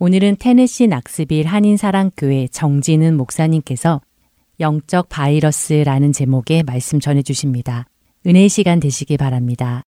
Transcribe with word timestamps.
오늘은 0.00 0.36
테네시 0.40 0.88
낙스빌 0.88 1.46
한인사랑교회 1.46 2.48
정진은 2.48 3.16
목사님께서 3.16 4.00
영적 4.58 5.08
바이러스라는 5.08 6.12
제목의 6.12 6.64
말씀 6.64 6.98
전해 6.98 7.22
주십니다. 7.22 7.86
은혜의 8.26 8.48
시간 8.48 8.80
되시기 8.80 9.16
바랍니다. 9.16 9.82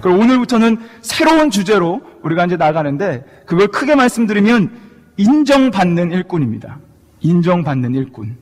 그럼 0.00 0.18
오늘부터는 0.20 0.78
새로운 1.02 1.50
주제로 1.50 2.00
우리가 2.22 2.46
이제 2.46 2.56
나가는데 2.56 3.24
그걸 3.46 3.68
크게 3.68 3.94
말씀드리면 3.94 4.70
인정받는 5.18 6.10
일꾼입니다. 6.10 6.78
인정받는 7.20 7.94
일꾼. 7.94 8.36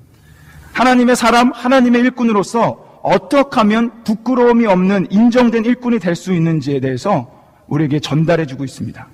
하나님의 0.73 1.17
사람, 1.17 1.51
하나님의 1.51 2.01
일꾼으로서 2.03 3.01
어떻게 3.03 3.57
하면 3.57 4.05
부끄러움이 4.05 4.67
없는 4.67 5.09
인정된 5.11 5.65
일꾼이 5.65 5.99
될 5.99 6.15
수 6.15 6.33
있는지에 6.33 6.79
대해서 6.81 7.40
우리에게 7.71 8.01
전달해 8.01 8.45
주고 8.45 8.65
있습니다. 8.65 9.07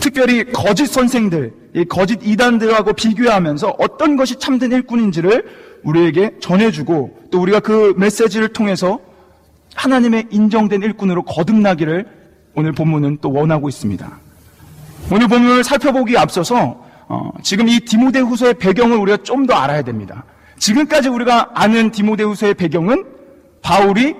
특별히 0.00 0.44
거짓 0.52 0.86
선생들, 0.86 1.52
이 1.74 1.84
거짓 1.84 2.18
이단들하고 2.22 2.92
비교하면서 2.94 3.76
어떤 3.78 4.16
것이 4.16 4.38
참된 4.38 4.72
일꾼인지를 4.72 5.44
우리에게 5.84 6.36
전해주고 6.40 7.28
또 7.30 7.40
우리가 7.40 7.60
그 7.60 7.94
메시지를 7.96 8.48
통해서 8.48 8.98
하나님의 9.74 10.26
인정된 10.30 10.82
일꾼으로 10.82 11.22
거듭나기를 11.22 12.06
오늘 12.54 12.72
본문은 12.72 13.18
또 13.20 13.32
원하고 13.32 13.68
있습니다. 13.68 14.18
오늘 15.10 15.28
본문을 15.28 15.64
살펴보기 15.64 16.16
앞서서 16.16 16.82
어, 17.06 17.30
지금 17.42 17.68
이 17.68 17.80
디모데 17.80 18.20
후서의 18.20 18.54
배경을 18.54 18.96
우리가 18.96 19.18
좀 19.18 19.46
더 19.46 19.54
알아야 19.54 19.82
됩니다. 19.82 20.24
지금까지 20.58 21.08
우리가 21.08 21.50
아는 21.54 21.90
디모데 21.90 22.22
후서의 22.22 22.54
배경은 22.54 23.04
바울이 23.60 24.14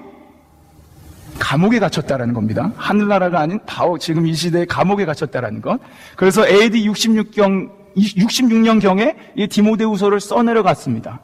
감옥에 1.38 1.78
갇혔다라는 1.78 2.34
겁니다. 2.34 2.72
하늘나라가 2.76 3.40
아닌 3.40 3.60
바오 3.66 3.98
지금 3.98 4.26
이 4.26 4.34
시대에 4.34 4.64
감옥에 4.64 5.04
갇혔다라는 5.04 5.60
것. 5.60 5.78
그래서 6.16 6.46
AD 6.46 6.88
66경 6.88 7.70
66년경에 7.96 9.14
이 9.36 9.46
디모데후서를 9.46 10.20
써내려갔습니다. 10.20 11.20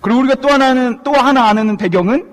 그리고 0.00 0.20
우리가 0.20 0.34
또 0.36 0.48
하나는 0.48 1.00
또 1.02 1.12
하나 1.12 1.48
아는 1.48 1.76
배경은 1.76 2.26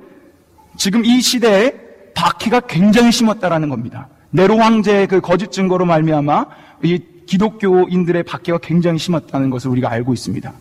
지금 0.78 1.06
이 1.06 1.22
시대에 1.22 1.74
박해가 2.14 2.62
굉장히 2.62 3.12
심했다라는 3.12 3.70
겁니다. 3.70 4.08
네로 4.32 4.58
황제의 4.58 5.08
그 5.08 5.22
거짓 5.22 5.52
증거로 5.52 5.86
말미암아 5.86 6.46
이 6.84 7.00
기독교인들의 7.26 8.24
박해가 8.24 8.60
굉장히 8.60 9.00
심했다는 9.00 9.50
것을 9.50 9.70
우리가 9.72 9.90
알고 9.90 10.14
있습니다. 10.14 10.52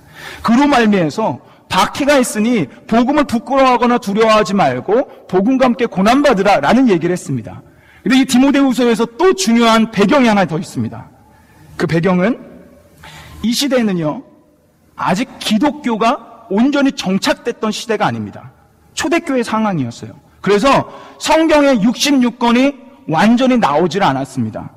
그로 0.43 0.67
말미해서 0.67 1.41
박해가 1.69 2.19
있으니 2.19 2.67
복음을 2.87 3.25
부끄러워하거나 3.25 3.99
두려워하지 3.99 4.55
말고 4.55 5.27
복음과 5.29 5.67
함께 5.67 5.87
고난받으라 5.87 6.61
라는 6.61 6.89
얘기를 6.89 7.13
했습니다. 7.13 7.63
근데 8.03 8.19
이 8.21 8.25
디모데후서에서 8.25 9.07
또 9.19 9.35
중요한 9.35 9.91
배경이 9.91 10.29
하나 10.29 10.45
더 10.45 10.59
있습니다. 10.59 11.09
그 11.77 11.87
배경은 11.87 12.39
이 13.43 13.53
시대는요 13.53 14.23
아직 14.95 15.29
기독교가 15.39 16.47
온전히 16.49 16.93
정착됐던 16.93 17.73
시대가 17.73 18.07
아닙니다. 18.07 18.53
초대교회 18.95 19.43
상황이었어요. 19.43 20.13
그래서 20.41 20.91
성경의 21.19 21.79
66권이 21.79 22.77
완전히 23.09 23.59
나오질 23.59 24.03
않았습니다. 24.03 24.71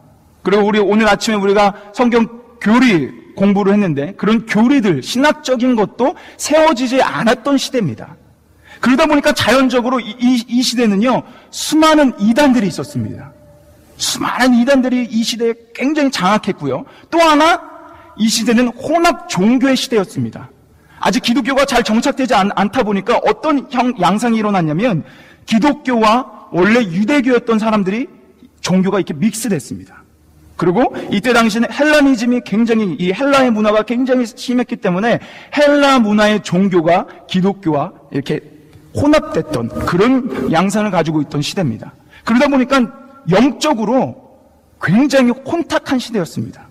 그리고 0.43 0.63
우리 0.65 0.79
오늘 0.79 1.07
아침에 1.07 1.35
우리가 1.35 1.73
성경 1.93 2.27
교리 2.59 3.11
공부를 3.39 3.73
했는데 3.73 4.13
그런 4.17 4.45
교리들, 4.45 5.01
신학적인 5.01 5.75
것도 5.75 6.15
세워지지 6.37 7.01
않았던 7.01 7.57
시대입니다. 7.57 8.15
그러다 8.81 9.05
보니까 9.07 9.31
자연적으로 9.31 9.99
이, 9.99 10.15
이, 10.19 10.43
이 10.47 10.61
시대는요, 10.61 11.23
수많은 11.49 12.13
이단들이 12.19 12.67
있었습니다. 12.67 13.31
수많은 13.97 14.55
이단들이 14.55 15.07
이 15.09 15.23
시대에 15.23 15.53
굉장히 15.73 16.11
장악했고요. 16.11 16.85
또 17.09 17.19
하나, 17.19 17.61
이 18.17 18.27
시대는 18.27 18.69
혼합 18.69 19.29
종교의 19.29 19.75
시대였습니다. 19.75 20.49
아직 20.99 21.23
기독교가 21.23 21.65
잘 21.65 21.83
정착되지 21.83 22.33
않, 22.33 22.49
다 22.49 22.83
보니까 22.83 23.19
어떤 23.25 23.67
형, 23.71 23.93
양상이 23.99 24.37
일어났냐면, 24.37 25.03
기독교와 25.45 26.49
원래 26.51 26.81
유대교였던 26.81 27.59
사람들이 27.59 28.07
종교가 28.61 28.99
이렇게 28.99 29.13
믹스됐습니다. 29.13 29.98
그리고 30.59 30.93
이때 31.09 31.31
당시는 31.31 31.71
헬라니즘이 31.71 32.41
굉장히 32.45 32.93
이 32.99 33.13
헬라의 33.13 33.49
문화가 33.49 33.83
굉장히 33.83 34.25
심했기 34.25 34.75
때문에 34.75 35.19
헬라 35.55 35.99
문화의 35.99 36.43
종교가 36.43 37.07
기독교와 37.29 37.93
이렇게 38.11 38.41
혼합됐던 38.93 39.69
그런 39.85 40.51
양상을 40.51 40.91
가지고 40.91 41.21
있던 41.21 41.41
시대입니다. 41.41 41.93
그러다 42.25 42.49
보니까 42.49 42.91
영적으로 43.31 44.37
굉장히 44.81 45.31
혼탁한 45.31 45.97
시대였습니다. 45.97 46.67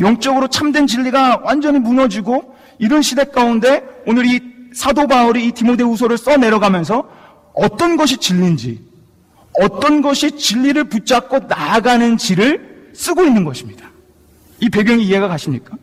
영적으로 0.00 0.48
참된 0.48 0.86
진리가 0.86 1.42
완전히 1.44 1.78
무너지고 1.78 2.56
이런 2.78 3.02
시대 3.02 3.24
가운데 3.24 3.84
오늘 4.06 4.24
이 4.24 4.40
사도 4.72 5.06
바울이 5.06 5.46
이 5.46 5.52
디모데후서를 5.52 6.16
써 6.16 6.38
내려가면서 6.38 7.06
어떤 7.52 7.98
것이 7.98 8.16
진리인지 8.16 8.80
어떤 9.60 10.00
것이 10.00 10.32
진리를 10.32 10.82
붙잡고 10.84 11.40
나아가는지를 11.40 12.75
쓰고 12.96 13.24
있는 13.24 13.44
것입니다. 13.44 13.86
이 14.60 14.70
배경이 14.70 15.04
이해가 15.04 15.28
가십니까? 15.28 15.76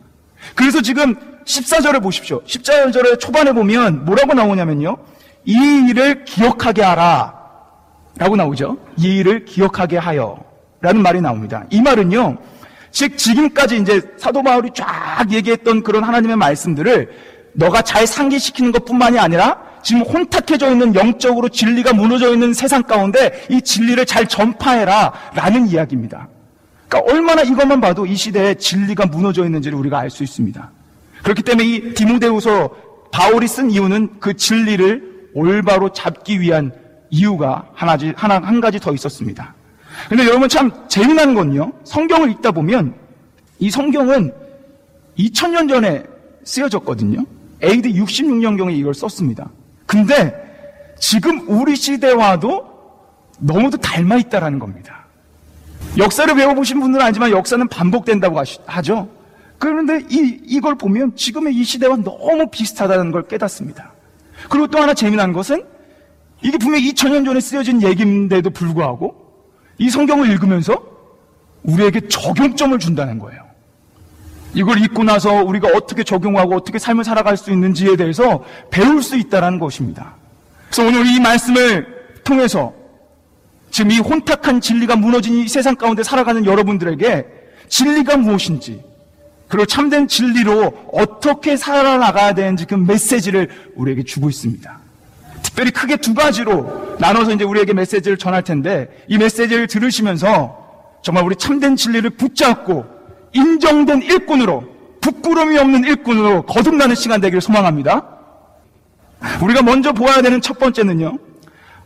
그래서 0.54 0.80
지금 0.82 1.14
14절에 1.44 2.02
보십시오. 2.02 2.42
14절에 2.44 3.18
초반에 3.20 3.52
보면 3.52 4.04
뭐라고 4.04 4.34
나오냐면요. 4.34 4.96
이 5.44 5.86
일을 5.88 6.24
기억하게 6.24 6.82
하라. 6.82 7.34
라고 8.16 8.36
나오죠. 8.36 8.78
이 8.96 9.18
일을 9.18 9.44
기억하게 9.44 9.98
하여. 9.98 10.42
라는 10.80 11.02
말이 11.02 11.20
나옵니다. 11.20 11.64
이 11.70 11.80
말은요. 11.80 12.38
즉, 12.90 13.18
지금까지 13.18 13.78
이제 13.78 14.00
사도 14.16 14.42
바울이 14.42 14.70
쫙 14.74 15.26
얘기했던 15.30 15.82
그런 15.82 16.04
하나님의 16.04 16.36
말씀들을 16.36 17.10
너가 17.54 17.82
잘 17.82 18.06
상기시키는 18.06 18.72
것 18.72 18.84
뿐만이 18.84 19.18
아니라 19.18 19.60
지금 19.82 20.02
혼탁해져 20.02 20.70
있는 20.70 20.94
영적으로 20.94 21.48
진리가 21.48 21.92
무너져 21.92 22.32
있는 22.32 22.54
세상 22.54 22.82
가운데 22.82 23.44
이 23.50 23.60
진리를 23.60 24.04
잘 24.06 24.26
전파해라. 24.26 25.12
라는 25.34 25.66
이야기입니다. 25.68 26.28
그러니까 26.88 27.12
얼마나 27.12 27.42
이것만 27.42 27.80
봐도 27.80 28.06
이 28.06 28.14
시대에 28.14 28.54
진리가 28.54 29.06
무너져 29.06 29.44
있는지를 29.44 29.76
우리가 29.78 29.98
알 29.98 30.10
수 30.10 30.22
있습니다. 30.22 30.70
그렇기 31.22 31.42
때문에 31.42 31.66
이 31.66 31.94
디모데후서 31.94 32.70
바울이 33.10 33.48
쓴 33.48 33.70
이유는 33.70 34.20
그 34.20 34.34
진리를 34.34 35.30
올바로 35.34 35.92
잡기 35.92 36.40
위한 36.40 36.72
이유가 37.10 37.68
하나, 37.74 37.96
하나, 38.16 38.38
한 38.40 38.60
가지 38.60 38.78
더 38.78 38.92
있었습니다. 38.92 39.54
근데 40.08 40.26
여러분 40.26 40.48
참 40.48 40.70
재미난 40.88 41.34
건요. 41.34 41.72
성경을 41.84 42.30
읽다 42.32 42.50
보면 42.50 42.94
이 43.58 43.70
성경은 43.70 44.32
2000년 45.18 45.68
전에 45.68 46.02
쓰여졌거든요. 46.44 47.24
AD 47.62 47.92
66년경에 47.94 48.76
이걸 48.76 48.92
썼습니다. 48.94 49.48
근데 49.86 50.34
지금 50.98 51.48
우리 51.48 51.76
시대와도 51.76 52.66
너무도 53.38 53.76
닮아 53.78 54.16
있다라는 54.16 54.58
겁니다. 54.58 55.03
역사를 55.96 56.34
배워보신 56.34 56.80
분들은 56.80 57.04
알지만 57.04 57.30
역사는 57.30 57.68
반복된다고 57.68 58.42
하죠. 58.66 59.08
그런데 59.58 60.00
이, 60.10 60.40
이걸 60.44 60.74
보면 60.74 61.14
지금의 61.16 61.54
이 61.54 61.64
시대와 61.64 61.96
너무 61.96 62.48
비슷하다는 62.50 63.12
걸 63.12 63.26
깨닫습니다. 63.28 63.92
그리고 64.48 64.66
또 64.66 64.78
하나 64.78 64.92
재미난 64.92 65.32
것은 65.32 65.64
이게 66.42 66.58
분명히 66.58 66.92
2000년 66.92 67.24
전에 67.24 67.40
쓰여진 67.40 67.82
얘기인데도 67.82 68.50
불구하고 68.50 69.14
이 69.78 69.88
성경을 69.88 70.28
읽으면서 70.30 70.82
우리에게 71.62 72.08
적용점을 72.08 72.78
준다는 72.78 73.18
거예요. 73.18 73.42
이걸 74.52 74.80
읽고 74.82 75.02
나서 75.04 75.42
우리가 75.42 75.68
어떻게 75.74 76.04
적용하고 76.04 76.54
어떻게 76.54 76.78
삶을 76.78 77.04
살아갈 77.04 77.36
수 77.36 77.50
있는지에 77.50 77.96
대해서 77.96 78.44
배울 78.70 79.02
수 79.02 79.16
있다는 79.16 79.58
것입니다. 79.58 80.14
그래서 80.70 80.88
오늘 80.88 81.06
이 81.06 81.18
말씀을 81.20 81.86
통해서 82.22 82.72
지금 83.74 83.90
이 83.90 83.98
혼탁한 83.98 84.60
진리가 84.60 84.94
무너진 84.94 85.34
이 85.34 85.48
세상 85.48 85.74
가운데 85.74 86.04
살아가는 86.04 86.46
여러분들에게 86.46 87.26
진리가 87.68 88.18
무엇인지, 88.18 88.80
그리고 89.48 89.66
참된 89.66 90.06
진리로 90.06 90.90
어떻게 90.92 91.56
살아나가야 91.56 92.34
되는지 92.34 92.66
그 92.66 92.76
메시지를 92.76 93.48
우리에게 93.74 94.04
주고 94.04 94.30
있습니다. 94.30 94.78
특별히 95.42 95.72
크게 95.72 95.96
두 95.96 96.14
가지로 96.14 96.94
나눠서 97.00 97.32
이제 97.32 97.42
우리에게 97.42 97.72
메시지를 97.72 98.16
전할 98.16 98.44
텐데, 98.44 98.88
이 99.08 99.18
메시지를 99.18 99.66
들으시면서 99.66 101.00
정말 101.02 101.24
우리 101.24 101.34
참된 101.34 101.74
진리를 101.74 102.08
붙잡고 102.10 102.84
인정된 103.32 104.02
일꾼으로, 104.02 104.68
부끄러움이 105.00 105.58
없는 105.58 105.82
일꾼으로 105.82 106.42
거듭나는 106.42 106.94
시간 106.94 107.20
되기를 107.20 107.40
소망합니다. 107.40 108.06
우리가 109.42 109.62
먼저 109.62 109.92
보아야 109.92 110.22
되는 110.22 110.40
첫 110.40 110.60
번째는요, 110.60 111.18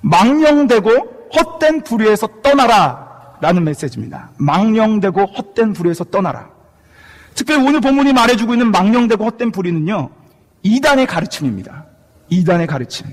망령되고 0.03 1.18
헛된 1.35 1.83
불의에서 1.83 2.29
떠나라 2.43 3.37
라는 3.41 3.65
메시지입니다. 3.65 4.31
망령되고 4.39 5.25
헛된 5.25 5.73
불의에서 5.73 6.05
떠나라. 6.05 6.51
특별히 7.35 7.67
오늘 7.67 7.81
본문이 7.81 8.13
말해주고 8.13 8.55
있는 8.55 8.71
망령되고 8.71 9.25
헛된 9.25 9.53
불의는요, 9.53 10.11
이단의 10.63 11.07
가르침입니다. 11.07 11.87
이단의 12.31 12.67
가르침. 12.67 13.07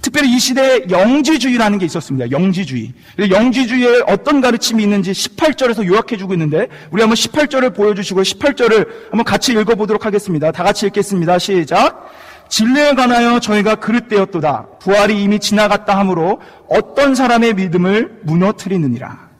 특별히 0.00 0.34
이 0.34 0.38
시대에 0.40 0.86
영지주의라는 0.90 1.78
게 1.78 1.86
있었습니다. 1.86 2.30
영지주의. 2.32 2.92
영지주의에 3.18 4.02
어떤 4.08 4.40
가르침이 4.40 4.82
있는지 4.82 5.12
18절에서 5.12 5.86
요약해주고 5.86 6.32
있는데 6.34 6.66
우리 6.90 7.02
한번 7.02 7.14
18절을 7.14 7.74
보여주시고 7.74 8.22
18절을 8.22 9.10
한번 9.10 9.24
같이 9.24 9.52
읽어보도록 9.52 10.04
하겠습니다. 10.04 10.50
다 10.50 10.64
같이 10.64 10.86
읽겠습니다. 10.86 11.38
시작. 11.38 12.10
진리에 12.56 12.94
관하여 12.94 13.40
저희가 13.40 13.76
그릇되었도다. 13.76 14.66
부활이 14.78 15.22
이미 15.22 15.38
지나갔다 15.38 15.96
하므로 15.98 16.38
어떤 16.68 17.14
사람의 17.14 17.54
믿음을 17.54 18.20
무너뜨리느니라. 18.24 19.30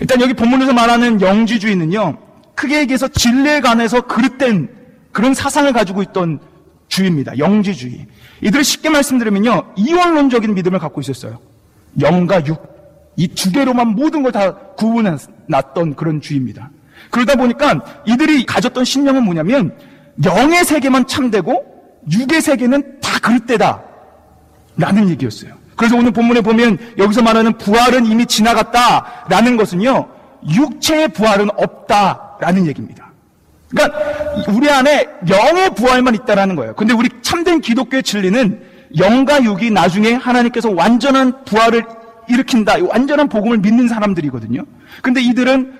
일단 0.00 0.22
여기 0.22 0.32
본문에서 0.32 0.72
말하는 0.72 1.20
영지주의는요. 1.20 2.16
크게 2.54 2.78
얘기해서 2.80 3.08
진리에 3.08 3.60
관해서 3.60 4.00
그릇된 4.00 4.70
그런 5.12 5.34
사상을 5.34 5.70
가지고 5.74 6.00
있던 6.02 6.40
주의입니다. 6.88 7.36
영지주의. 7.36 8.06
이들을 8.40 8.64
쉽게 8.64 8.88
말씀드리면요. 8.88 9.74
이원론적인 9.76 10.54
믿음을 10.54 10.78
갖고 10.78 11.02
있었어요. 11.02 11.38
영과 12.00 12.42
육. 12.46 12.74
이 13.18 13.28
두 13.28 13.52
개로만 13.52 13.88
모든 13.88 14.22
걸 14.22 14.32
다 14.32 14.54
구분해 14.78 15.16
놨던 15.46 15.94
그런 15.96 16.22
주의입니다. 16.22 16.70
그러다 17.10 17.34
보니까 17.34 17.82
이들이 18.06 18.46
가졌던 18.46 18.84
신념은 18.86 19.24
뭐냐면 19.24 19.76
영의 20.24 20.64
세계만 20.64 21.06
참되고 21.06 21.75
육의 22.10 22.40
세계는 22.40 23.00
다 23.00 23.18
그릇되다. 23.20 23.82
라는 24.76 25.08
얘기였어요. 25.10 25.54
그래서 25.74 25.96
오늘 25.96 26.10
본문에 26.10 26.40
보면 26.40 26.78
여기서 26.98 27.22
말하는 27.22 27.56
부활은 27.58 28.06
이미 28.06 28.26
지나갔다 28.26 29.24
라는 29.28 29.56
것은요. 29.56 30.08
육체의 30.48 31.08
부활은 31.08 31.48
없다 31.56 32.36
라는 32.40 32.66
얘기입니다. 32.66 33.10
그러니까 33.68 33.98
우리 34.52 34.70
안에 34.70 35.06
영의 35.28 35.70
부활만 35.74 36.14
있다라는 36.14 36.56
거예요. 36.56 36.74
근데 36.74 36.94
우리 36.94 37.08
참된 37.22 37.60
기독교의 37.60 38.02
진리는 38.02 38.62
영과 38.98 39.42
육이 39.42 39.70
나중에 39.70 40.12
하나님께서 40.14 40.70
완전한 40.70 41.44
부활을 41.44 41.84
일으킨다. 42.28 42.76
완전한 42.80 43.28
복음을 43.28 43.58
믿는 43.58 43.88
사람들이거든요. 43.88 44.64
근데 45.02 45.20
이들은 45.20 45.72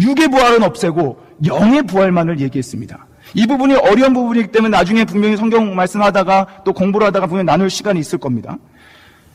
육의 0.00 0.28
부활은 0.28 0.62
없애고 0.62 1.20
영의 1.46 1.82
부활만을 1.82 2.40
얘기했습니다. 2.40 3.06
이 3.34 3.46
부분이 3.46 3.74
어려운 3.74 4.12
부분이기 4.12 4.48
때문에 4.48 4.76
나중에 4.76 5.04
분명히 5.04 5.36
성경 5.36 5.74
말씀하다가 5.74 6.62
또 6.64 6.72
공부를 6.72 7.06
하다가 7.08 7.26
분명히 7.26 7.46
나눌 7.46 7.70
시간이 7.70 7.98
있을 8.00 8.18
겁니다. 8.18 8.58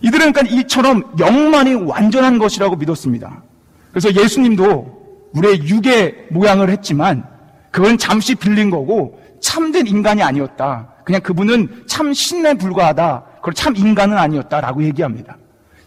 이들은 0.02 0.34
그러니까 0.34 0.56
이처럼 0.56 1.04
영만이 1.20 1.74
완전한 1.74 2.38
것이라고 2.38 2.76
믿었습니다. 2.76 3.44
그래서 3.92 4.14
예수님도 4.14 5.30
우리의 5.34 5.68
육의 5.68 6.28
모양을 6.30 6.70
했지만 6.70 7.26
그건 7.72 7.98
잠시 7.98 8.36
빌린 8.36 8.70
거고 8.70 9.20
참된 9.42 9.88
인간이 9.88 10.22
아니었다. 10.22 10.94
그냥 11.04 11.22
그분은 11.22 11.84
참 11.88 12.14
신에 12.14 12.54
불과하다. 12.54 13.24
그리고 13.42 13.54
참 13.54 13.76
인간은 13.76 14.18
아니었다라고 14.18 14.84
얘기합니다. 14.84 15.38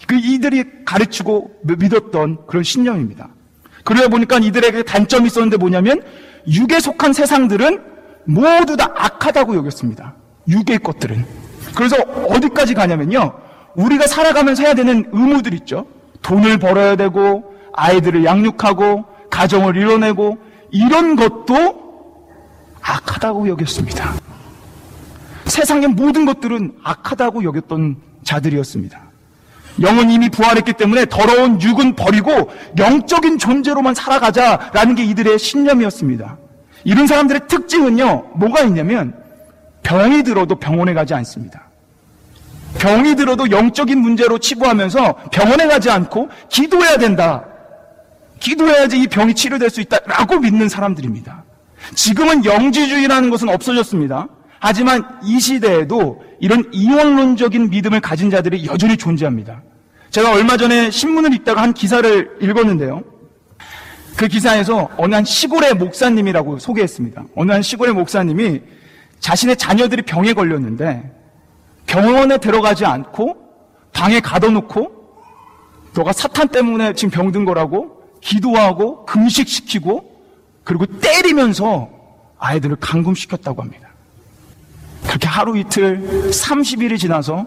그 0.07 0.17
이들이 0.17 0.65
가르치고 0.85 1.61
믿었던 1.63 2.47
그런 2.47 2.65
신념입니다. 2.65 3.29
그러다 3.85 4.09
보니까 4.09 4.39
이들에게 4.39 4.83
단점이 4.83 5.27
있었는데 5.27 5.57
뭐냐면 5.57 6.03
육에 6.49 6.81
속한 6.81 7.13
세상들은 7.13 7.90
모두 8.31 8.77
다 8.77 8.91
악하다고 8.95 9.57
여겼습니다. 9.57 10.15
육의 10.49 10.79
것들은. 10.81 11.25
그래서 11.75 11.97
어디까지 12.29 12.75
가냐면요. 12.75 13.33
우리가 13.75 14.07
살아가면서 14.07 14.63
해야 14.63 14.75
되는 14.75 15.09
의무들 15.13 15.55
있죠. 15.55 15.87
돈을 16.23 16.59
벌어야 16.59 16.97
되고 16.97 17.55
아이들을 17.73 18.25
양육하고 18.25 19.05
가정을 19.31 19.77
이뤄내고 19.77 20.39
이런 20.71 21.17
것도 21.17 21.81
악하다고 22.83 23.49
여겼습니다. 23.49 24.15
세상의 25.47 25.89
모든 25.89 26.25
것들은 26.25 26.79
악하다고 26.83 27.45
여겼던 27.45 27.97
자들이었습니다. 28.23 29.01
영은 29.81 30.11
이미 30.11 30.29
부활했기 30.29 30.75
때문에 30.75 31.07
더러운 31.07 31.61
육은 31.61 31.97
버리고 31.97 32.51
영적인 32.79 33.39
존재로만 33.39 33.95
살아가자라는 33.95 34.95
게 34.95 35.05
이들의 35.05 35.39
신념이었습니다. 35.39 36.37
이런 36.85 37.07
사람들의 37.07 37.43
특징은요, 37.49 38.33
뭐가 38.35 38.63
있냐면 38.63 39.15
병이 39.83 40.23
들어도 40.23 40.57
병원에 40.57 40.95
가지 40.95 41.15
않습니다. 41.15 41.69
병이 42.79 43.17
들어도 43.17 43.51
영적인 43.51 43.99
문제로 43.99 44.39
치부하면서 44.39 45.31
병원에 45.33 45.67
가지 45.67 45.91
않고 45.91 46.29
기도해야 46.49 46.97
된다. 46.99 47.45
기도해야지 48.39 49.01
이 49.01 49.07
병이 49.07 49.35
치료될 49.35 49.71
수 49.71 49.81
있다라고 49.81 50.39
믿는 50.39 50.69
사람들입니다. 50.69 51.45
지금은 51.95 52.45
영지주의라는 52.45 53.31
것은 53.31 53.49
없어졌습니다. 53.49 54.29
하지만 54.61 55.05
이 55.25 55.41
시대에도 55.41 56.23
이런 56.39 56.65
이원론적인 56.73 57.71
믿음을 57.71 58.01
가진 58.01 58.31
자들이 58.31 58.67
여전히 58.67 58.97
존재합니다. 58.97 59.63
제가 60.11 60.33
얼마 60.33 60.57
전에 60.57 60.91
신문을 60.91 61.35
읽다가 61.35 61.63
한 61.63 61.73
기사를 61.73 62.39
읽었는데요. 62.41 63.03
그 64.21 64.29
기사에서 64.29 64.91
어느 64.99 65.15
한 65.15 65.25
시골의 65.25 65.73
목사님이라고 65.77 66.59
소개했습니다. 66.59 67.25
어느 67.37 67.53
한 67.53 67.63
시골의 67.63 67.95
목사님이 67.95 68.61
자신의 69.19 69.57
자녀들이 69.57 70.03
병에 70.03 70.35
걸렸는데 70.35 71.11
병원에 71.87 72.37
들어가지 72.37 72.85
않고 72.85 73.39
방에 73.95 74.21
가둬놓고 74.21 74.93
너가 75.95 76.13
사탄 76.13 76.49
때문에 76.49 76.93
지금 76.93 77.11
병든 77.11 77.47
거라고 77.47 78.03
기도하고 78.21 79.07
금식시키고 79.07 80.23
그리고 80.65 80.85
때리면서 80.85 81.89
아이들을 82.39 82.77
감금시켰다고 82.77 83.63
합니다. 83.63 83.89
그렇게 85.07 85.29
하루 85.29 85.57
이틀 85.57 86.29
30일이 86.29 86.99
지나서 86.99 87.47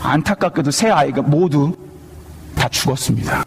안타깝게도 0.00 0.70
세 0.70 0.88
아이가 0.88 1.20
모두 1.20 1.76
다 2.54 2.70
죽었습니다. 2.70 3.44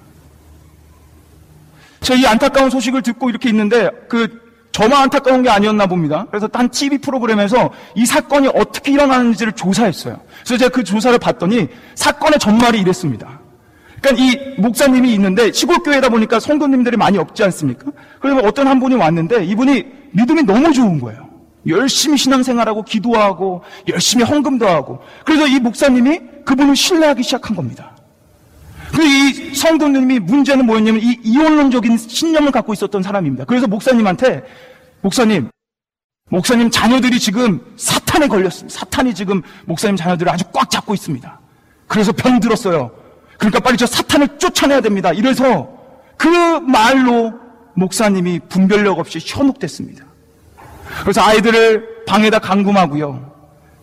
제가 2.06 2.20
이 2.20 2.26
안타까운 2.28 2.70
소식을 2.70 3.02
듣고 3.02 3.30
이렇게 3.32 3.50
있는데 3.50 3.90
그 4.08 4.40
저만 4.72 5.04
안타까운 5.04 5.42
게 5.42 5.50
아니었나 5.50 5.88
봅니다. 5.88 6.28
그래서 6.30 6.48
딴 6.48 6.70
TV 6.70 7.00
프로그램에서 7.00 7.72
이 7.96 8.06
사건이 8.06 8.50
어떻게 8.54 8.92
일어나는지를 8.92 9.54
조사했어요. 9.54 10.20
그래서 10.44 10.58
제가 10.58 10.70
그 10.70 10.84
조사를 10.84 11.18
봤더니 11.18 11.68
사건의 11.96 12.38
전말이 12.38 12.80
이랬습니다. 12.82 13.40
그러니까 14.00 14.24
이 14.24 14.62
목사님이 14.62 15.16
있는데 15.16 15.52
시골 15.52 15.78
교회다 15.80 16.10
보니까 16.10 16.40
성도님들이 16.40 16.96
많이 16.96 17.18
없지 17.18 17.44
않습니까? 17.46 17.92
그래서 18.20 18.40
어떤 18.46 18.68
한 18.68 18.80
분이 18.80 18.94
왔는데 18.94 19.44
이분이 19.44 19.86
믿음이 20.12 20.44
너무 20.44 20.74
좋은 20.74 21.00
거예요. 21.00 21.28
열심히 21.68 22.18
신앙생활하고 22.18 22.84
기도하고 22.84 23.64
열심히 23.88 24.24
헌금도 24.24 24.68
하고 24.68 25.00
그래서 25.26 25.48
이 25.48 25.60
목사님이 25.60 26.20
그분을 26.46 26.76
신뢰하기 26.76 27.24
시작한 27.24 27.56
겁니다. 27.56 27.95
그이 28.96 29.54
성도님이 29.54 30.20
문제는 30.20 30.66
뭐였냐면 30.66 31.02
이 31.02 31.20
이원론적인 31.24 31.98
신념을 31.98 32.52
갖고 32.52 32.72
있었던 32.72 33.04
사람입니다. 33.04 33.44
그래서 33.44 33.68
목사님한테 33.68 34.44
목사님 35.02 35.50
목사님 36.30 36.72
자녀들이 36.72 37.20
지금 37.20 37.60
사탄에 37.76 38.28
걸렸습니다. 38.28 38.80
사탄이 38.80 39.14
지금 39.14 39.42
목사님 39.66 39.98
자녀들을 39.98 40.32
아주 40.32 40.46
꽉 40.54 40.72
잡고 40.72 40.94
있습니다. 40.94 41.40
그래서 41.88 42.14
병 42.14 42.40
들었어요. 42.40 42.92
그러니까 43.38 43.60
빨리 43.60 43.76
저 43.76 43.86
사탄을 43.86 44.38
쫓아내야 44.38 44.80
됩니다. 44.80 45.12
이래서 45.12 45.70
그 46.16 46.28
말로 46.28 47.34
목사님이 47.74 48.40
분별력 48.48 48.98
없이 48.98 49.20
현혹됐습니다. 49.22 50.06
그래서 51.02 51.22
아이들을 51.22 52.06
방에다 52.08 52.40
감금하고요. 52.40 53.34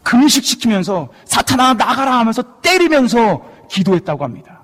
금식시키면서 0.03 1.11
사탄아 1.27 1.75
나가라 1.75 2.19
하면서 2.19 2.43
때리면서 2.63 3.45
기도했다고 3.71 4.25
합니다. 4.25 4.62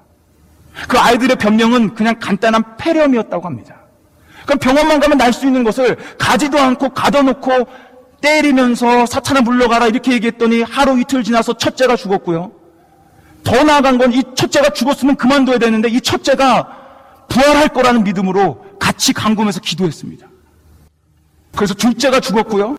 그 0.87 0.99
아이들의 0.99 1.37
변명은 1.37 1.95
그냥 1.95 2.19
간단한 2.21 2.77
폐렴이었다고 2.77 3.45
합니다. 3.47 3.77
그럼 4.45 4.59
병원만 4.59 5.01
가면 5.01 5.19
날 5.19 5.33
수 5.33 5.47
있는 5.47 5.65
것을 5.65 5.97
가지도 6.19 6.59
않고 6.59 6.91
가둬놓고 6.91 7.67
때리면서 8.21 9.07
사탄아 9.07 9.43
물러가라 9.43 9.87
이렇게 9.87 10.13
얘기했더니 10.13 10.63
하루 10.63 10.99
이틀 11.01 11.23
지나서 11.23 11.55
첫째가 11.55 11.97
죽었고요. 11.97 12.53
더 13.45 13.63
나아간 13.63 13.99
건 13.99 14.13
이 14.13 14.23
첫째가 14.35 14.71
죽었으면 14.71 15.17
그만둬야 15.17 15.59
되는데 15.59 15.89
이 15.89 16.01
첫째가 16.01 16.77
부활할 17.29 17.69
거라는 17.69 18.05
믿음으로 18.05 18.65
같이 18.79 19.13
강금해서 19.13 19.61
기도했습니다. 19.61 20.27
그래서 21.55 21.75
둘째가 21.75 22.21
죽었고요. 22.21 22.77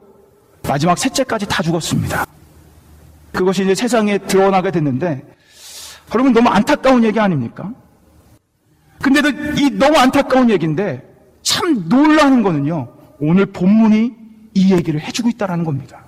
마지막 0.63 0.97
셋째까지 0.97 1.45
다 1.47 1.61
죽었습니다. 1.63 2.25
그것이 3.31 3.63
이제 3.63 3.75
세상에 3.75 4.17
드러나게 4.17 4.71
됐는데 4.71 5.23
여러분 6.13 6.33
너무 6.33 6.49
안타까운 6.49 7.03
얘기 7.03 7.19
아닙니까? 7.19 7.71
근데도 9.01 9.29
이 9.57 9.69
너무 9.71 9.97
안타까운 9.97 10.49
얘기인데 10.49 11.07
참 11.41 11.87
놀라는 11.87 12.43
거는요. 12.43 12.87
오늘 13.19 13.45
본문이 13.45 14.13
이 14.53 14.73
얘기를 14.73 14.99
해주고 14.99 15.29
있다는 15.29 15.63
겁니다. 15.63 16.03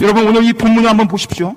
여러분 0.00 0.26
오늘 0.26 0.44
이 0.44 0.52
본문을 0.52 0.88
한번 0.88 1.08
보십시오. 1.08 1.54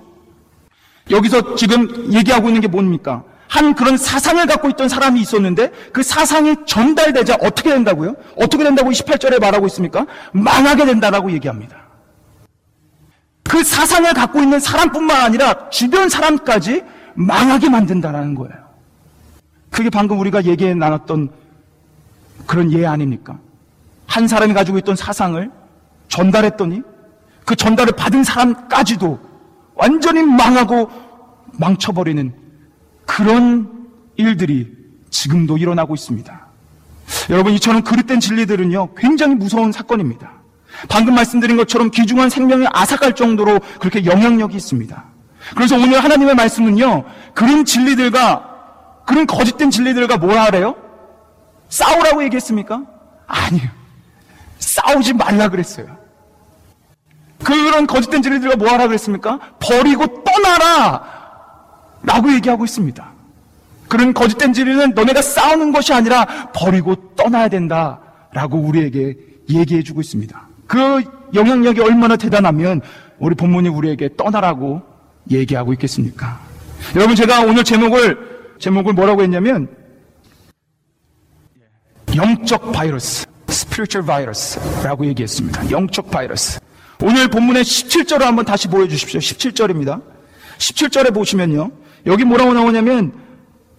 여기서 1.09 1.55
지금 1.55 2.13
얘기하고 2.13 2.47
있는 2.47 2.61
게 2.61 2.67
뭡니까? 2.67 3.23
한 3.47 3.73
그런 3.75 3.97
사상을 3.97 4.45
갖고 4.45 4.69
있던 4.69 4.89
사람이 4.89 5.21
있었는데 5.21 5.71
그 5.93 6.03
사상이 6.03 6.55
전달되자 6.65 7.37
어떻게 7.41 7.69
된다고요? 7.69 8.15
어떻게 8.35 8.63
된다고 8.63 8.91
28절에 8.91 9.39
말하고 9.39 9.65
있습니까? 9.67 10.05
망하게 10.33 10.85
된다라고 10.85 11.31
얘기합니다. 11.31 11.77
그 13.43 13.63
사상을 13.63 14.13
갖고 14.13 14.41
있는 14.41 14.59
사람뿐만 14.59 15.21
아니라 15.21 15.69
주변 15.69 16.09
사람까지 16.09 16.83
망하게 17.15 17.69
만든다라는 17.69 18.35
거예요. 18.35 18.66
그게 19.69 19.89
방금 19.89 20.19
우리가 20.19 20.45
얘기해 20.45 20.73
나눴던 20.73 21.29
그런 22.45 22.71
예 22.71 22.85
아닙니까? 22.85 23.39
한 24.05 24.27
사람이 24.27 24.53
가지고 24.53 24.77
있던 24.79 24.95
사상을 24.95 25.51
전달했더니 26.07 26.81
그 27.45 27.55
전달을 27.55 27.93
받은 27.93 28.23
사람까지도 28.23 29.19
완전히 29.75 30.23
망하고 30.23 30.89
망쳐버리는 31.53 32.33
그런 33.05 33.87
일들이 34.15 34.75
지금도 35.09 35.57
일어나고 35.57 35.93
있습니다. 35.93 36.47
여러분, 37.29 37.53
이처럼 37.53 37.83
그릇된 37.83 38.19
진리들은요, 38.19 38.95
굉장히 38.95 39.35
무서운 39.35 39.71
사건입니다. 39.71 40.31
방금 40.89 41.15
말씀드린 41.15 41.57
것처럼 41.57 41.89
귀중한 41.89 42.29
생명이 42.29 42.67
아삭할 42.71 43.15
정도로 43.15 43.59
그렇게 43.79 44.05
영향력이 44.05 44.55
있습니다. 44.57 45.03
그래서 45.55 45.75
오늘 45.75 46.03
하나님의 46.03 46.35
말씀은요, 46.35 47.05
그런 47.33 47.63
진리들과, 47.63 48.56
그런 49.07 49.25
거짓된 49.25 49.71
진리들과 49.71 50.17
뭐라 50.17 50.43
하래요? 50.43 50.75
싸우라고 51.69 52.23
얘기했습니까? 52.25 52.83
아니요. 53.25 53.69
싸우지 54.59 55.13
말라 55.13 55.47
그랬어요. 55.47 55.87
그런 57.41 57.87
거짓된 57.87 58.21
진리들과 58.21 58.57
뭐 58.57 58.69
하라 58.69 58.87
그랬습니까? 58.87 59.39
버리고 59.59 60.23
떠나라! 60.25 61.03
라고 62.03 62.33
얘기하고 62.33 62.65
있습니다. 62.65 63.11
그런 63.87 64.13
거짓된 64.13 64.51
진리는 64.51 64.93
너네가 64.93 65.21
싸우는 65.21 65.71
것이 65.71 65.93
아니라 65.93 66.25
버리고 66.53 66.95
떠나야 67.15 67.47
된다. 67.47 68.01
라고 68.33 68.57
우리에게 68.57 69.15
얘기해 69.49 69.83
주고 69.83 70.01
있습니다. 70.01 70.47
그 70.67 71.01
영향력이 71.33 71.79
얼마나 71.79 72.17
대단하면 72.17 72.81
우리 73.19 73.35
본문이 73.35 73.69
우리에게 73.69 74.17
떠나라고 74.17 74.81
얘기하고 75.31 75.71
있겠습니까? 75.73 76.41
여러분 76.95 77.15
제가 77.15 77.43
오늘 77.43 77.63
제목을 77.63 78.36
제목을 78.59 78.93
뭐라고 78.93 79.21
했냐면 79.21 79.67
영적 82.15 82.71
바이러스, 82.71 83.27
spiritual 83.47 84.05
virus라고 84.05 85.05
얘기했습니다. 85.05 85.69
영적 85.69 86.09
바이러스. 86.09 86.59
오늘 87.03 87.27
본문의 87.27 87.63
17절을 87.63 88.21
한번 88.21 88.45
다시 88.45 88.67
보여주십시오. 88.67 89.19
17절입니다. 89.19 90.01
17절에 90.57 91.13
보시면요. 91.13 91.71
여기 92.07 92.23
뭐라고 92.23 92.53
나오냐면 92.53 93.13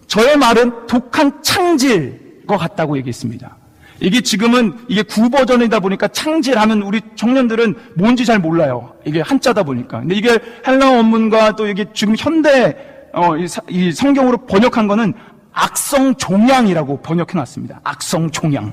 저의 0.07 0.37
말은 0.37 0.87
독한 0.87 1.43
창질과 1.43 2.57
같다고 2.57 2.97
얘기했습니다. 2.97 3.57
이게 4.01 4.21
지금은 4.21 4.77
이게 4.87 5.01
구버전이다 5.01 5.81
보니까 5.81 6.07
창질하면 6.07 6.83
우리 6.83 7.01
청년들은 7.15 7.75
뭔지 7.95 8.23
잘 8.23 8.39
몰라요. 8.39 8.93
이게 9.05 9.19
한자다 9.19 9.63
보니까. 9.63 9.99
근데 9.99 10.15
이게 10.15 10.39
헬라 10.65 10.91
원문과 10.91 11.57
또 11.57 11.67
이게 11.67 11.85
지금 11.93 12.15
현대 12.17 12.88
어, 13.13 13.35
이, 13.37 13.47
사, 13.47 13.61
이 13.69 13.91
성경으로 13.91 14.45
번역한 14.45 14.87
거는 14.87 15.13
악성 15.51 16.15
종양이라고 16.15 17.01
번역해 17.01 17.33
놨습니다. 17.33 17.81
악성 17.83 18.29
종양. 18.31 18.71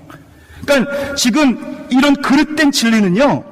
그러니까 0.65 1.15
지금 1.15 1.87
이런 1.91 2.15
그릇된 2.17 2.71
진리는요. 2.73 3.45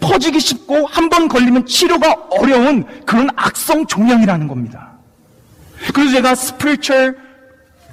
퍼지기 0.00 0.40
쉽고 0.40 0.86
한 0.86 1.08
번 1.08 1.28
걸리면 1.28 1.66
치료가 1.66 2.12
어려운 2.30 2.84
그런 3.06 3.28
악성 3.36 3.86
종양이라는 3.86 4.48
겁니다. 4.48 4.92
그래서 5.94 6.12
제가 6.12 6.34
spiritual 6.34 7.16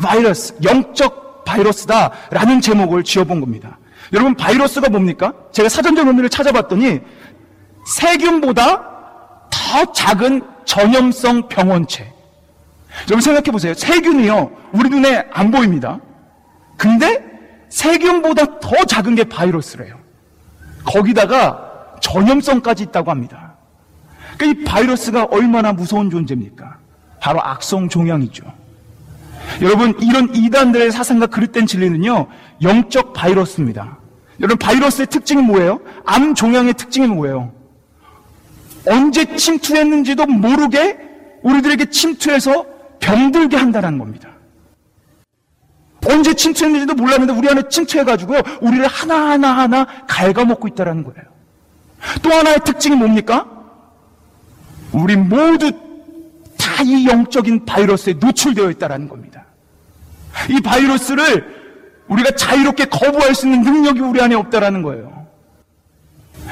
바이러스, 0.02 0.56
영적 0.64 1.46
바이러스다라는 1.46 2.62
제목을 2.62 3.04
지어본 3.04 3.40
겁니다. 3.40 3.78
여러분 4.14 4.36
바이러스가 4.36 4.90
뭡니까? 4.90 5.34
제가 5.52 5.70
사전적 5.70 6.08
의미를 6.08 6.30
찾아봤더니 6.30 7.00
세균보다 7.86 8.90
더 9.50 9.92
작은 9.94 10.42
전염성 10.66 11.48
병원체. 11.48 12.12
여러분 13.08 13.22
생각해 13.22 13.52
보세요. 13.52 13.74
세균이요. 13.74 14.52
우리 14.74 14.90
눈에 14.90 15.26
안 15.32 15.52
보입니다. 15.52 16.00
근데 16.78 17.24
세균보다 17.70 18.60
더 18.60 18.86
작은 18.86 19.16
게 19.16 19.24
바이러스래요. 19.24 19.98
거기다가 20.84 21.72
전염성까지 22.02 22.84
있다고 22.84 23.12
합니다. 23.12 23.54
그러니까 24.38 24.62
이 24.62 24.64
바이러스가 24.66 25.26
얼마나 25.26 25.72
무서운 25.72 26.10
존재입니까? 26.10 26.78
바로 27.20 27.42
악성 27.42 27.88
종양이죠. 27.88 28.44
여러분, 29.62 29.96
이런 30.00 30.34
이단들의 30.34 30.92
사상과 30.92 31.28
그릇된 31.28 31.68
진리는요, 31.68 32.28
영적 32.62 33.14
바이러스입니다. 33.14 33.98
여러분, 34.40 34.58
바이러스의 34.58 35.08
특징이 35.08 35.42
뭐예요? 35.42 35.82
암 36.06 36.34
종양의 36.34 36.74
특징이 36.74 37.08
뭐예요? 37.08 37.52
언제 38.88 39.36
침투했는지도 39.36 40.26
모르게 40.26 40.98
우리들에게 41.44 41.90
침투해서 41.90 42.66
병들게 43.00 43.58
한다는 43.58 43.98
겁니다. 43.98 44.30
언제 46.08 46.34
침투했는지도 46.34 46.96
몰랐는데 46.96 47.34
우리 47.34 47.50
안에 47.50 47.64
침투해가지고 47.70 48.36
우리를 48.62 48.86
하나하나 48.88 49.58
하나 49.58 49.86
갉아먹고 50.08 50.68
있다는 50.70 51.04
거예요. 51.04 51.30
또 52.24 52.32
하나의 52.32 52.60
특징이 52.66 52.96
뭡니까? 52.96 53.48
우리 54.92 55.16
모두 55.16 55.72
다 56.58 56.84
이 56.84 57.08
영적인 57.08 57.66
바이러스에 57.66 58.14
노출되어 58.14 58.72
있다는 58.72 59.08
겁니다. 59.08 59.46
이 60.50 60.60
바이러스를 60.62 61.62
우리가 62.08 62.32
자유롭게 62.32 62.86
거부할 62.86 63.36
수 63.36 63.48
있는 63.48 63.62
능력이 63.62 64.00
우리 64.00 64.22
안에 64.22 64.36
없다는 64.36 64.82
거예요. 64.82 65.21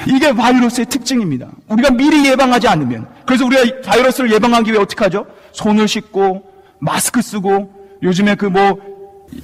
이게 0.06 0.32
바이러스의 0.32 0.86
특징입니다. 0.86 1.48
우리가 1.68 1.90
미리 1.90 2.26
예방하지 2.26 2.68
않으면. 2.68 3.06
그래서 3.26 3.44
우리가 3.44 3.82
바이러스를 3.84 4.32
예방하기 4.32 4.70
위해 4.72 4.80
어떻게 4.80 5.04
하죠? 5.04 5.26
손을 5.52 5.88
씻고, 5.88 6.42
마스크 6.78 7.20
쓰고, 7.22 7.70
요즘에 8.02 8.34
그 8.34 8.46
뭐, 8.46 8.78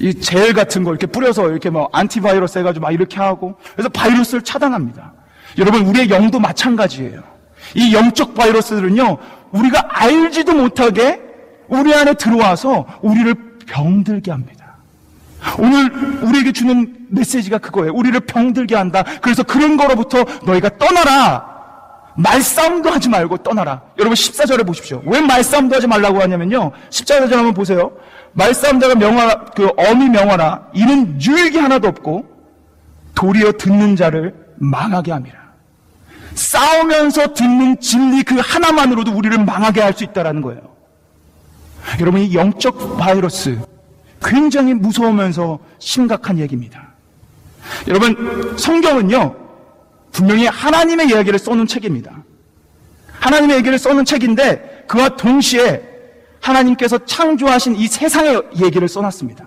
이 0.00 0.14
젤 0.14 0.52
같은 0.52 0.82
거 0.82 0.90
이렇게 0.90 1.06
뿌려서 1.06 1.48
이렇게 1.48 1.70
뭐 1.70 1.88
안티바이러스 1.92 2.58
해가지고 2.58 2.82
막 2.82 2.92
이렇게 2.92 3.18
하고. 3.20 3.54
그래서 3.75 3.88
바이러스를 3.88 4.42
차단합니다. 4.42 5.12
여러분, 5.58 5.82
우리의 5.86 6.10
영도 6.10 6.40
마찬가지예요. 6.40 7.22
이 7.75 7.94
영적 7.94 8.34
바이러스들은요, 8.34 9.18
우리가 9.52 9.86
알지도 9.88 10.54
못하게 10.54 11.20
우리 11.68 11.94
안에 11.94 12.14
들어와서 12.14 12.86
우리를 13.02 13.34
병들게 13.66 14.30
합니다. 14.30 14.76
오늘 15.58 15.90
우리에게 16.22 16.52
주는 16.52 16.95
메시지가 17.08 17.58
그거예요. 17.58 17.92
우리를 17.92 18.18
병들게 18.20 18.75
한다. 18.75 19.04
그래서 19.20 19.42
그런 19.42 19.76
거로부터 19.76 20.25
너희가 20.44 20.70
떠나라. 20.78 21.54
말싸움도 22.16 22.90
하지 22.90 23.08
말고 23.08 23.38
떠나라. 23.38 23.82
여러분 23.98 24.14
14절에 24.14 24.66
보십시오. 24.66 25.02
왜 25.04 25.20
말싸움도 25.20 25.76
하지 25.76 25.86
말라고 25.86 26.20
하냐면요. 26.20 26.72
14절 26.90 27.30
한번 27.30 27.52
보세요. 27.54 27.92
말싸움자가 28.32 28.94
명화, 28.94 29.46
그 29.54 29.70
어미 29.76 30.08
명화라. 30.10 30.68
이는 30.75 31.20
유익이 31.20 31.58
하나도 31.58 31.88
없고 31.88 32.25
도리어 33.14 33.52
듣는 33.52 33.96
자를 33.96 34.34
망하게 34.56 35.12
함이라. 35.12 35.36
싸우면서 36.34 37.32
듣는 37.34 37.80
진리 37.80 38.22
그 38.22 38.36
하나만으로도 38.38 39.12
우리를 39.12 39.42
망하게 39.44 39.80
할 39.80 39.94
수 39.94 40.04
있다는 40.04 40.42
거예요. 40.42 40.60
여러분, 42.00 42.20
이 42.20 42.34
영적 42.34 42.98
바이러스 42.98 43.58
굉장히 44.22 44.75
무서우면서 44.75 45.58
심각한 45.78 46.38
얘기입니다. 46.38 46.85
여러분, 47.88 48.56
성경은요, 48.56 49.35
분명히 50.12 50.46
하나님의 50.46 51.08
이야기를 51.08 51.38
써놓은 51.38 51.66
책입니다. 51.66 52.25
하나님의 53.20 53.56
얘기를 53.58 53.78
써놓은 53.78 54.04
책인데 54.04 54.85
그와 54.87 55.11
동시에 55.11 55.82
하나님께서 56.40 56.99
창조하신 57.04 57.76
이 57.76 57.87
세상의 57.87 58.42
얘기를 58.62 58.88
써놨습니다. 58.88 59.46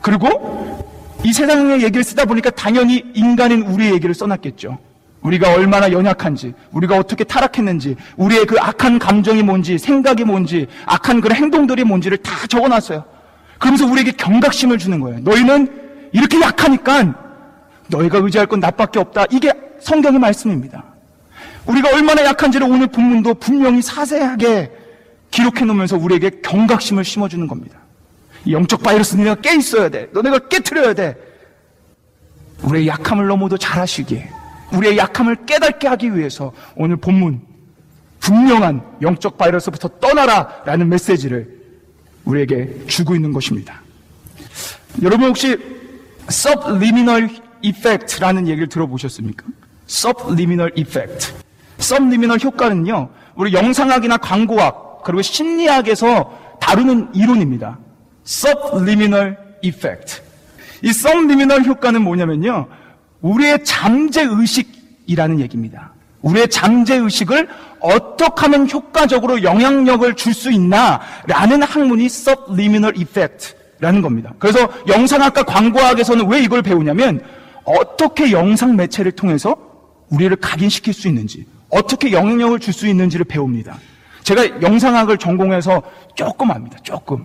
그리고 0.00 0.82
이 1.24 1.32
세상의 1.32 1.82
얘기를 1.82 2.04
쓰다 2.04 2.24
보니까 2.24 2.50
당연히 2.50 3.04
인간인 3.14 3.62
우리의 3.62 3.94
얘기를 3.94 4.14
써놨겠죠. 4.14 4.78
우리가 5.22 5.54
얼마나 5.54 5.92
연약한지, 5.92 6.52
우리가 6.72 6.96
어떻게 6.96 7.22
타락했는지, 7.22 7.96
우리의 8.16 8.44
그 8.44 8.56
악한 8.58 8.98
감정이 8.98 9.42
뭔지, 9.42 9.78
생각이 9.78 10.24
뭔지, 10.24 10.66
악한 10.86 11.20
그런 11.20 11.36
행동들이 11.36 11.84
뭔지를 11.84 12.18
다 12.18 12.46
적어놨어요. 12.48 13.04
그러면서 13.58 13.86
우리에게 13.86 14.12
경각심을 14.12 14.78
주는 14.78 14.98
거예요. 14.98 15.20
너희는 15.20 16.10
이렇게 16.12 16.40
약하니까 16.40 17.14
너희가 17.92 18.18
의지할 18.18 18.46
건 18.46 18.60
나밖에 18.60 18.98
없다. 18.98 19.26
이게 19.30 19.52
성경의 19.80 20.18
말씀입니다. 20.18 20.84
우리가 21.66 21.90
얼마나 21.94 22.24
약한지를 22.24 22.66
오늘 22.66 22.86
본문도 22.88 23.34
분명히 23.34 23.82
사세하게 23.82 24.72
기록해 25.30 25.64
놓으면서 25.64 25.96
우리에게 25.96 26.30
경각심을 26.42 27.04
심어주는 27.04 27.46
겁니다. 27.46 27.78
영적 28.50 28.82
바이러스 28.82 29.14
너네가 29.14 29.36
깨 29.36 29.54
있어야 29.54 29.88
돼. 29.88 30.08
너네가 30.12 30.48
깨트려야 30.48 30.94
돼. 30.94 31.16
우리의 32.62 32.88
약함을 32.88 33.26
너무도 33.26 33.58
잘하시기에 33.58 34.28
우리의 34.72 34.96
약함을 34.96 35.46
깨닫게 35.46 35.86
하기 35.88 36.16
위해서 36.16 36.52
오늘 36.76 36.96
본문 36.96 37.40
분명한 38.20 38.98
영적 39.02 39.36
바이러스부터 39.36 39.88
떠나라 40.00 40.62
라는 40.64 40.88
메시지를 40.88 41.60
우리에게 42.24 42.86
주고 42.86 43.14
있는 43.14 43.32
것입니다. 43.32 43.82
여러분 45.02 45.28
혹시 45.28 45.56
subliminal 47.62 47.64
effect라는 47.64 48.48
얘기를 48.48 48.68
들어보셨습니까? 48.68 49.44
subliminal 49.88 50.70
effect. 50.76 51.32
썸리미널 51.78 52.38
효과는요, 52.40 53.08
우리 53.34 53.52
영상학이나 53.52 54.18
광고학, 54.18 55.02
그리고 55.04 55.22
심리학에서 55.22 56.38
다루는 56.60 57.14
이론입니다. 57.14 57.78
subliminal 58.26 59.36
effect. 59.62 60.20
이 60.82 60.90
subliminal 60.90 61.64
효과는 61.64 62.02
뭐냐면요. 62.02 62.68
우리의 63.20 63.64
잠재 63.64 64.22
의식이라는 64.28 65.40
얘기입니다. 65.40 65.92
우리의 66.22 66.48
잠재 66.48 66.96
의식을 66.96 67.48
어떻게 67.80 68.42
하면 68.42 68.70
효과적으로 68.70 69.42
영향력을 69.42 70.14
줄 70.14 70.34
수 70.34 70.52
있나 70.52 71.00
라는 71.26 71.62
학문이 71.62 72.04
subliminal 72.06 72.96
effect라는 72.96 74.02
겁니다. 74.02 74.32
그래서 74.38 74.68
영상학과 74.86 75.42
광고학에서는 75.42 76.28
왜 76.28 76.40
이걸 76.40 76.62
배우냐면 76.62 77.20
어떻게 77.64 78.32
영상 78.32 78.76
매체를 78.76 79.12
통해서 79.12 79.56
우리를 80.10 80.34
각인시킬 80.36 80.92
수 80.92 81.08
있는지, 81.08 81.46
어떻게 81.70 82.12
영향력을 82.12 82.58
줄 82.60 82.74
수 82.74 82.86
있는지를 82.86 83.24
배웁니다. 83.24 83.78
제가 84.24 84.62
영상학을 84.62 85.18
전공해서 85.18 85.82
조금 86.14 86.50
압니다. 86.50 86.76
조금. 86.82 87.24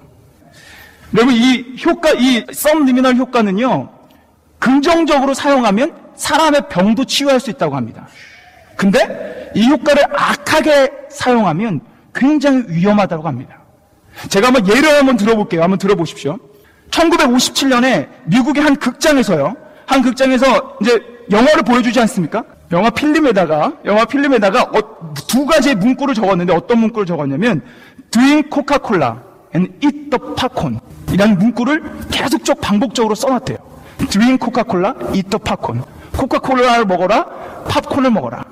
여러분 1.15 1.34
이 1.36 1.75
효과, 1.86 2.12
이 2.12 2.44
썸리미널 2.51 3.15
효과는요 3.15 3.89
긍정적으로 4.60 5.34
사용하면 5.34 5.96
사람의 6.15 6.70
병도 6.70 7.06
치유할 7.06 7.39
수 7.39 7.50
있다고 7.50 7.75
합니다. 7.75 8.08
근데 8.75 9.51
이 9.56 9.67
효과를 9.67 10.03
악하게 10.12 10.91
사용하면 11.10 11.82
굉장히 12.13 12.63
위험하다고 12.67 13.27
합니다. 13.27 13.60
제가 14.29 14.48
한번 14.48 14.67
예를 14.67 14.98
한번 14.98 15.17
들어볼게요. 15.17 15.62
한번 15.62 15.77
들어보십시오. 15.77 16.38
1957년에 16.89 18.10
미국의 18.25 18.63
한 18.63 18.75
극장에서요. 18.75 19.56
한 19.88 20.01
극장에서 20.03 20.77
이제 20.82 21.01
영화를 21.32 21.63
보여주지 21.63 22.00
않습니까? 22.01 22.44
영화 22.72 22.89
필름에다가 22.89 23.74
영화 23.86 24.06
필름에다가 24.06 24.62
어, 24.63 25.13
두 25.27 25.46
가지의 25.46 25.75
문구를 25.75 26.13
적었는데 26.13 26.53
어떤 26.53 26.79
문구를 26.79 27.06
적었냐면 27.06 27.62
Drink 28.12 28.50
Coca-Cola 28.51 29.15
and 29.56 29.74
eat 29.84 30.10
the 30.10 30.36
popcorn 30.36 30.79
이라는 31.12 31.39
문구를 31.39 31.84
계속적 32.12 32.62
반복적으로 32.62 33.15
써놨대요. 33.15 33.58
Drink 34.10 34.38
Coca-Cola, 34.39 34.94
eat 35.15 35.29
the 35.29 35.39
popcorn. 35.44 35.84
코카콜라를 36.17 36.86
먹어라, 36.86 37.25
팝콘을 37.70 38.12
먹어라. 38.12 38.44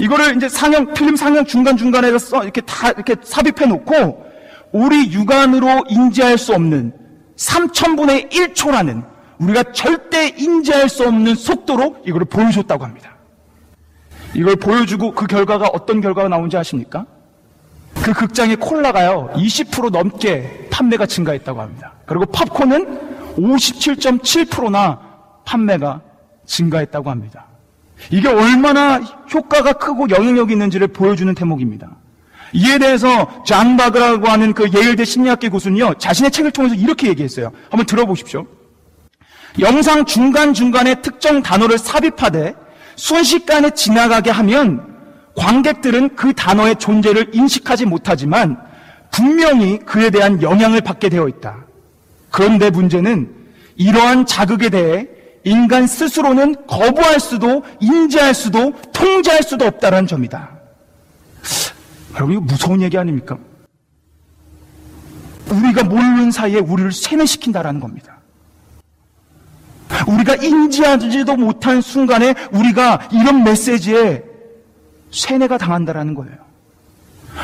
이거를 0.00 0.36
이제 0.36 0.48
상영 0.48 0.92
필름 0.94 1.16
상영 1.16 1.46
중간 1.46 1.76
중간에 1.76 2.16
써 2.18 2.42
이렇게 2.42 2.60
다 2.62 2.90
이렇게 2.90 3.14
삽입해 3.22 3.66
놓고 3.66 4.24
우리 4.72 5.12
육안으로 5.12 5.84
인지할 5.88 6.36
수 6.36 6.52
없는 6.52 6.92
3천분의 7.36 8.30
1초라는 8.32 9.04
우리가 9.38 9.72
절대 9.72 10.28
인지할 10.28 10.88
수 10.88 11.06
없는 11.06 11.34
속도로 11.34 11.96
이거를 12.06 12.26
보여줬다고 12.26 12.84
합니다. 12.84 13.14
이걸 14.34 14.56
보여주고 14.56 15.12
그 15.12 15.26
결과가 15.26 15.68
어떤 15.72 16.00
결과가 16.00 16.28
나온지 16.28 16.56
아십니까? 16.56 17.06
그 17.94 18.12
극장의 18.12 18.56
콜라가요, 18.56 19.30
20% 19.34 19.90
넘게 19.90 20.68
판매가 20.70 21.06
증가했다고 21.06 21.60
합니다. 21.60 21.92
그리고 22.06 22.26
팝콘은 22.26 23.36
57.7%나 23.36 25.00
판매가 25.44 26.00
증가했다고 26.44 27.10
합니다. 27.10 27.46
이게 28.10 28.28
얼마나 28.28 28.98
효과가 28.98 29.74
크고 29.74 30.10
영향력이 30.10 30.52
있는지를 30.52 30.88
보여주는 30.88 31.32
대목입니다. 31.34 31.90
이에 32.52 32.78
대해서 32.78 33.42
잔 33.44 33.76
바그라고 33.76 34.28
하는 34.28 34.52
그 34.52 34.68
예일대 34.74 35.04
심리학계 35.04 35.48
교수는요, 35.48 35.94
자신의 35.94 36.30
책을 36.30 36.50
통해서 36.50 36.74
이렇게 36.74 37.08
얘기했어요. 37.08 37.50
한번 37.70 37.86
들어보십시오. 37.86 38.46
영상 39.60 40.04
중간중간에 40.04 40.96
특정 41.02 41.42
단어를 41.42 41.78
삽입하되 41.78 42.54
순식간에 42.96 43.70
지나가게 43.70 44.30
하면 44.30 44.94
관객들은 45.36 46.16
그 46.16 46.32
단어의 46.32 46.76
존재를 46.76 47.30
인식하지 47.32 47.86
못하지만 47.86 48.56
분명히 49.10 49.78
그에 49.78 50.10
대한 50.10 50.42
영향을 50.42 50.80
받게 50.80 51.08
되어 51.08 51.28
있다. 51.28 51.64
그런데 52.30 52.70
문제는 52.70 53.32
이러한 53.76 54.26
자극에 54.26 54.70
대해 54.70 55.08
인간 55.44 55.86
스스로는 55.86 56.66
거부할 56.66 57.20
수도 57.20 57.64
인지할 57.80 58.34
수도 58.34 58.72
통제할 58.92 59.42
수도 59.42 59.66
없다는 59.66 60.06
점이다. 60.06 60.50
여러분 62.14 62.34
이거 62.34 62.40
무서운 62.42 62.80
얘기 62.80 62.96
아닙니까? 62.96 63.38
우리가 65.50 65.84
모르는 65.84 66.30
사이에 66.30 66.58
우리를 66.58 66.90
세뇌시킨다라는 66.92 67.80
겁니다. 67.80 68.13
우리가 70.06 70.36
인지하지도 70.36 71.36
못한 71.36 71.80
순간에 71.80 72.34
우리가 72.52 73.08
이런 73.12 73.44
메시지에 73.44 74.22
세뇌가 75.10 75.58
당한다라는 75.58 76.14
거예요. 76.14 76.36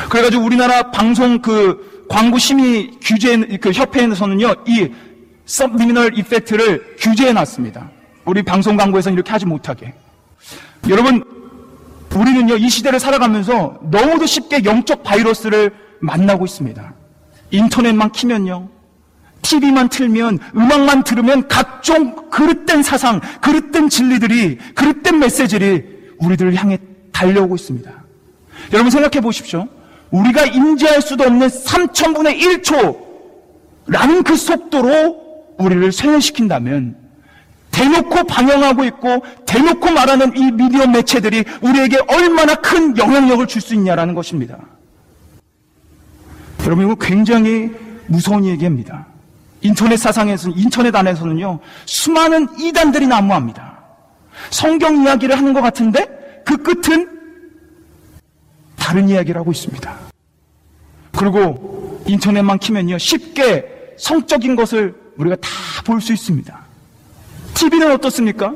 그래가지고 0.09 0.43
우리나라 0.43 0.91
방송 0.91 1.39
그 1.39 2.05
광고 2.09 2.37
심의 2.37 2.91
규제 3.01 3.37
그 3.57 3.71
협회에서는요 3.71 4.55
이 4.67 4.91
서브리미널 5.45 6.17
이펙트를 6.17 6.95
규제해 6.97 7.33
놨습니다. 7.33 7.89
우리 8.25 8.43
방송 8.43 8.77
광고에서는 8.77 9.15
이렇게 9.15 9.31
하지 9.31 9.45
못하게. 9.45 9.93
여러분 10.89 11.23
우리는요 12.13 12.57
이 12.57 12.69
시대를 12.69 12.99
살아가면서 12.99 13.79
너무도 13.83 14.25
쉽게 14.25 14.63
영적 14.65 15.03
바이러스를 15.03 15.73
만나고 15.99 16.45
있습니다. 16.45 16.93
인터넷만 17.51 18.11
키면요 18.11 18.69
TV만 19.41 19.89
틀면, 19.89 20.39
음악만 20.55 21.03
들으면 21.03 21.47
각종 21.47 22.29
그릇된 22.29 22.83
사상, 22.83 23.19
그릇된 23.41 23.89
진리들이, 23.89 24.57
그릇된 24.75 25.19
메시지들이 25.19 25.83
우리들을 26.19 26.55
향해 26.55 26.77
달려오고 27.11 27.55
있습니다. 27.55 27.91
여러분 28.73 28.91
생각해 28.91 29.21
보십시오. 29.21 29.67
우리가 30.11 30.45
인지할 30.45 31.01
수도 31.01 31.23
없는 31.23 31.47
3천분의 31.47 32.63
1초라는 33.87 34.23
그 34.23 34.35
속도로 34.35 35.21
우리를 35.57 35.91
세뇌시킨다면 35.91 36.95
대놓고 37.71 38.25
방영하고 38.25 38.83
있고 38.85 39.23
대놓고 39.45 39.91
말하는 39.91 40.35
이 40.35 40.51
미디어 40.51 40.85
매체들이 40.87 41.45
우리에게 41.61 41.99
얼마나 42.07 42.55
큰 42.55 42.97
영향력을 42.97 43.47
줄 43.47 43.61
수 43.61 43.73
있냐라는 43.73 44.13
것입니다. 44.13 44.57
여러분 46.65 46.85
이거 46.85 46.95
굉장히 46.95 47.71
무서운 48.07 48.45
얘기입니다. 48.45 49.07
인터넷 49.61 49.97
사상에서는, 49.97 50.57
인터넷 50.57 50.95
안에서는요, 50.95 51.59
수많은 51.85 52.47
이단들이 52.59 53.07
난무합니다. 53.07 53.79
성경 54.49 55.03
이야기를 55.03 55.37
하는 55.37 55.53
것 55.53 55.61
같은데, 55.61 56.07
그 56.45 56.57
끝은 56.57 57.07
다른 58.75 59.07
이야기를 59.09 59.39
하고 59.39 59.51
있습니다. 59.51 59.95
그리고 61.17 62.01
인터넷만 62.07 62.57
키면요, 62.59 62.97
쉽게 62.97 63.95
성적인 63.97 64.55
것을 64.55 64.95
우리가 65.17 65.35
다 65.37 65.49
볼 65.83 65.99
수 65.99 66.13
있습니다. 66.13 66.59
TV는 67.55 67.91
어떻습니까? 67.91 68.55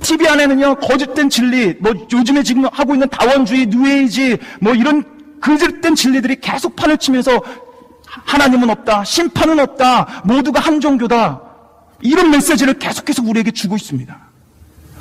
TV 0.00 0.26
안에는요, 0.26 0.76
거짓된 0.76 1.28
진리, 1.30 1.74
뭐 1.80 1.92
요즘에 2.12 2.42
지금 2.42 2.64
하고 2.72 2.94
있는 2.94 3.08
다원주의, 3.08 3.66
뉴에이지, 3.66 4.38
뭐 4.60 4.74
이런 4.74 5.04
그릇된 5.40 5.94
진리들이 5.94 6.36
계속 6.40 6.76
판을 6.76 6.96
치면서 6.98 7.42
하나님은 8.24 8.70
없다. 8.70 9.04
심판은 9.04 9.58
없다. 9.58 10.22
모두가 10.24 10.60
한 10.60 10.80
종교다. 10.80 11.40
이런 12.00 12.30
메시지를 12.30 12.78
계속해서 12.78 13.22
우리에게 13.22 13.50
주고 13.50 13.76
있습니다. 13.76 14.16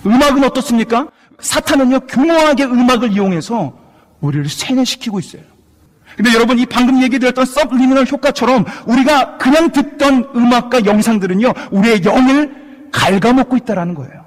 음악은 0.05 0.43
어떻습니까? 0.43 1.07
사탄은요, 1.39 2.01
교묘하게 2.01 2.65
음악을 2.65 3.11
이용해서 3.11 3.73
우리를 4.21 4.47
세뇌시키고 4.49 5.19
있어요. 5.19 5.41
근데 6.15 6.33
여러분, 6.33 6.59
이 6.59 6.65
방금 6.65 7.01
얘기드렸던 7.01 7.45
서브리미널 7.45 8.05
효과처럼 8.05 8.65
우리가 8.85 9.37
그냥 9.37 9.71
듣던 9.71 10.31
음악과 10.35 10.85
영상들은요, 10.85 11.53
우리의 11.71 12.03
영을 12.05 12.89
갉아먹고 12.91 13.57
있다는 13.57 13.95
거예요. 13.95 14.23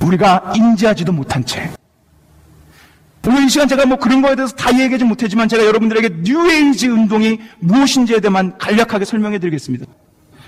우리가 0.00 0.52
인지하지도 0.54 1.12
못한 1.12 1.44
채. 1.44 1.70
오늘 3.26 3.44
이 3.44 3.48
시간 3.48 3.66
제가 3.66 3.86
뭐 3.86 3.96
그런 3.98 4.20
거에 4.20 4.36
대해서 4.36 4.54
다 4.54 4.70
얘기하지 4.78 5.04
못했지만 5.04 5.48
제가 5.48 5.64
여러분들에게 5.64 6.16
뉴에이지 6.22 6.88
운동이 6.88 7.40
무엇인지에 7.60 8.20
대해만 8.20 8.56
간략하게 8.58 9.04
설명해 9.04 9.38
드리겠습니다. 9.38 9.86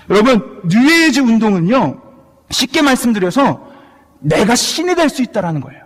여러분, 0.09 0.61
뉴에이지 0.65 1.19
운동은요, 1.21 1.99
쉽게 2.51 2.81
말씀드려서 2.81 3.67
내가 4.19 4.55
신이 4.55 4.95
될 4.95 5.09
수 5.09 5.21
있다라는 5.21 5.61
거예요. 5.61 5.85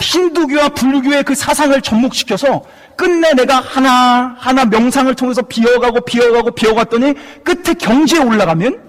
힌두교와 0.00 0.70
불교의 0.70 1.22
그 1.22 1.34
사상을 1.34 1.80
접목시켜서 1.80 2.64
끝내 2.96 3.32
내가 3.32 3.60
하나, 3.60 4.36
하나 4.38 4.64
명상을 4.64 5.12
통해서 5.14 5.42
비어가고 5.42 6.02
비어가고 6.02 6.50
비어갔더니 6.52 7.14
끝에 7.42 7.74
경지에 7.74 8.18
올라가면 8.18 8.80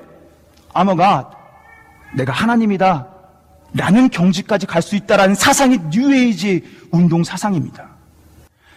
아마가 0.74 1.32
내가 2.16 2.34
하나님이다. 2.34 3.13
라는 3.76 4.10
경지까지 4.10 4.68
갈 4.68 4.82
수 4.82 4.96
있다라는 4.96 5.36
사상이 5.36 5.80
뉴에이지 5.92 6.64
운동 6.92 7.24
사상입니다. 7.24 7.90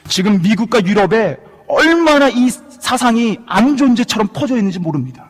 지금 0.09 0.41
미국과 0.41 0.85
유럽에 0.85 1.37
얼마나 1.69 2.29
이 2.29 2.49
사상이 2.51 3.39
안 3.47 3.77
존재처럼 3.77 4.29
퍼져 4.29 4.57
있는지 4.57 4.79
모릅니다. 4.79 5.27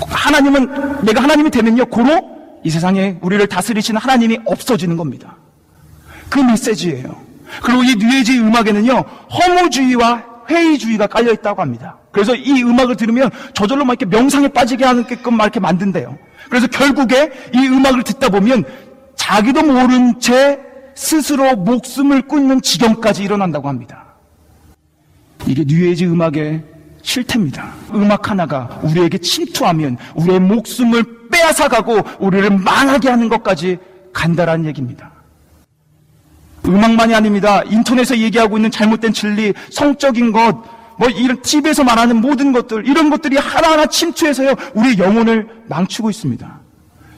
하나님은 0.00 1.04
내가 1.04 1.22
하나님이 1.22 1.50
되면요, 1.50 1.86
고로 1.86 2.58
이 2.64 2.70
세상에 2.70 3.16
우리를 3.20 3.46
다스리시는 3.46 4.00
하나님이 4.00 4.40
없어지는 4.44 4.96
겁니다. 4.96 5.36
그 6.28 6.40
메시지예요. 6.40 7.16
그리고 7.62 7.82
이 7.84 7.94
뉴에지 7.96 8.38
음악에는요, 8.38 9.04
허무주의와 9.32 10.24
회의주의가 10.48 11.06
깔려 11.06 11.32
있다고 11.32 11.62
합니다. 11.62 11.96
그래서 12.10 12.34
이 12.34 12.62
음악을 12.62 12.96
들으면 12.96 13.30
저절로 13.54 13.84
막 13.84 14.00
이렇게 14.00 14.04
명상에 14.16 14.48
빠지게 14.48 14.84
하게끔 14.84 15.36
막 15.36 15.44
이렇게 15.44 15.60
만든대요. 15.60 16.18
그래서 16.50 16.66
결국에 16.66 17.30
이 17.54 17.58
음악을 17.58 18.02
듣다 18.02 18.28
보면 18.28 18.64
자기도 19.14 19.62
모른 19.62 20.18
채 20.20 20.58
스스로 20.94 21.54
목숨을 21.56 22.22
끊는 22.22 22.60
지경까지 22.60 23.22
일어난다고 23.22 23.68
합니다. 23.68 24.04
이게 25.46 25.64
뉴에이지 25.66 26.06
음악의 26.06 26.62
실태입니다. 27.02 27.72
음악 27.94 28.30
하나가 28.30 28.80
우리에게 28.82 29.18
침투하면 29.18 29.96
우리의 30.16 30.40
목숨을 30.40 31.28
빼앗아가고 31.30 32.00
우리를 32.18 32.50
망하게 32.58 33.08
하는 33.08 33.28
것까지 33.28 33.78
간다라는 34.12 34.66
얘기입니다. 34.66 35.12
음악만이 36.66 37.14
아닙니다. 37.14 37.62
인터넷에 37.62 38.18
얘기하고 38.18 38.58
있는 38.58 38.70
잘못된 38.70 39.12
진리, 39.12 39.54
성적인 39.70 40.32
것, 40.32 40.62
뭐 41.00 41.08
이런 41.08 41.40
TV에서 41.40 41.82
말하는 41.82 42.20
모든 42.20 42.52
것들, 42.52 42.86
이런 42.86 43.08
것들이 43.08 43.38
하나하나 43.38 43.86
침투해서요, 43.86 44.54
우리 44.74 44.98
영혼을 44.98 45.48
망치고 45.66 46.10
있습니다. 46.10 46.60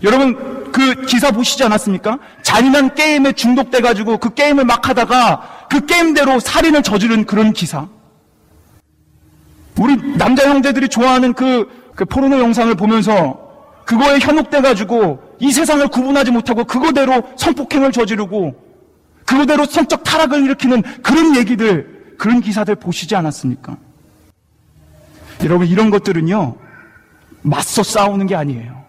여러분, 0.04 0.70
그 0.70 1.04
기사 1.06 1.32
보시지 1.32 1.64
않았습니까? 1.64 2.20
잔인한 2.42 2.94
게임에 2.94 3.32
중독돼가지고 3.32 4.18
그 4.18 4.34
게임을 4.34 4.66
막 4.66 4.88
하다가 4.88 5.66
그 5.68 5.84
게임대로 5.84 6.38
살인을 6.38 6.84
저지른 6.84 7.26
그런 7.26 7.52
기사. 7.52 7.88
우리 9.80 9.96
남자 10.16 10.48
형제들이 10.48 10.88
좋아하는 10.88 11.32
그, 11.32 11.68
그 11.96 12.04
포르노 12.04 12.38
영상을 12.38 12.72
보면서 12.76 13.36
그거에 13.84 14.20
현혹돼가지고 14.20 15.36
이 15.40 15.50
세상을 15.50 15.84
구분하지 15.88 16.30
못하고 16.30 16.62
그거대로 16.62 17.24
성폭행을 17.34 17.90
저지르고 17.90 18.54
그거대로 19.26 19.64
성적 19.64 20.04
타락을 20.04 20.44
일으키는 20.44 20.82
그런 21.02 21.34
얘기들, 21.34 22.01
그런 22.22 22.40
기사들 22.40 22.76
보시지 22.76 23.16
않았습니까? 23.16 23.76
여러분, 25.42 25.66
이런 25.66 25.90
것들은요, 25.90 26.54
맞서 27.42 27.82
싸우는 27.82 28.28
게 28.28 28.36
아니에요. 28.36 28.80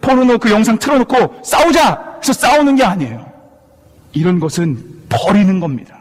포르노 0.00 0.38
그 0.38 0.50
영상 0.50 0.78
틀어놓고 0.78 1.42
싸우자! 1.44 2.16
해서 2.22 2.32
싸우는 2.32 2.76
게 2.76 2.84
아니에요. 2.84 3.30
이런 4.12 4.40
것은 4.40 4.82
버리는 5.10 5.60
겁니다. 5.60 5.98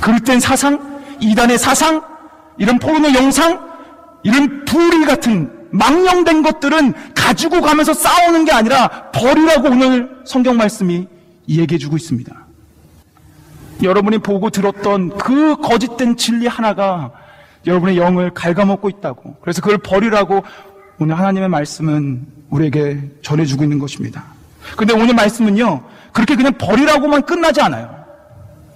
그럴 0.00 0.18
땐 0.20 0.40
사상, 0.40 1.02
이단의 1.20 1.58
사상, 1.58 2.02
이런 2.56 2.78
포르노 2.78 3.12
영상, 3.12 3.68
이런 4.22 4.64
불의 4.64 5.04
같은 5.04 5.68
망령된 5.72 6.42
것들은 6.42 6.94
가지고 7.14 7.60
가면서 7.60 7.92
싸우는 7.92 8.46
게 8.46 8.52
아니라 8.52 9.10
버리라고 9.12 9.68
오늘 9.68 10.22
성경 10.24 10.56
말씀이 10.56 11.06
얘기해 11.50 11.76
주고 11.76 11.96
있습니다. 11.96 12.43
여러분이 13.82 14.18
보고 14.18 14.50
들었던 14.50 15.16
그 15.18 15.56
거짓된 15.56 16.16
진리 16.16 16.46
하나가 16.46 17.12
여러분의 17.66 17.96
영을 17.96 18.30
갉아먹고 18.30 18.88
있다고. 18.88 19.36
그래서 19.40 19.60
그걸 19.60 19.78
버리라고 19.78 20.42
오늘 20.98 21.18
하나님의 21.18 21.48
말씀은 21.48 22.26
우리에게 22.50 23.00
전해주고 23.22 23.64
있는 23.64 23.78
것입니다. 23.78 24.24
근데 24.76 24.94
오늘 24.94 25.14
말씀은요, 25.14 25.82
그렇게 26.12 26.36
그냥 26.36 26.52
버리라고만 26.56 27.22
끝나지 27.22 27.60
않아요. 27.60 28.04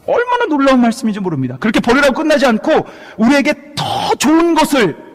얼마나 0.07 0.47
놀라운 0.47 0.81
말씀인지 0.81 1.21
모릅니다. 1.21 1.57
그렇게 1.61 1.81
버리라고 1.81 2.15
끝나지 2.15 2.47
않고 2.47 2.87
우리에게 3.19 3.75
더 3.77 4.15
좋은 4.17 4.55
것을 4.55 5.08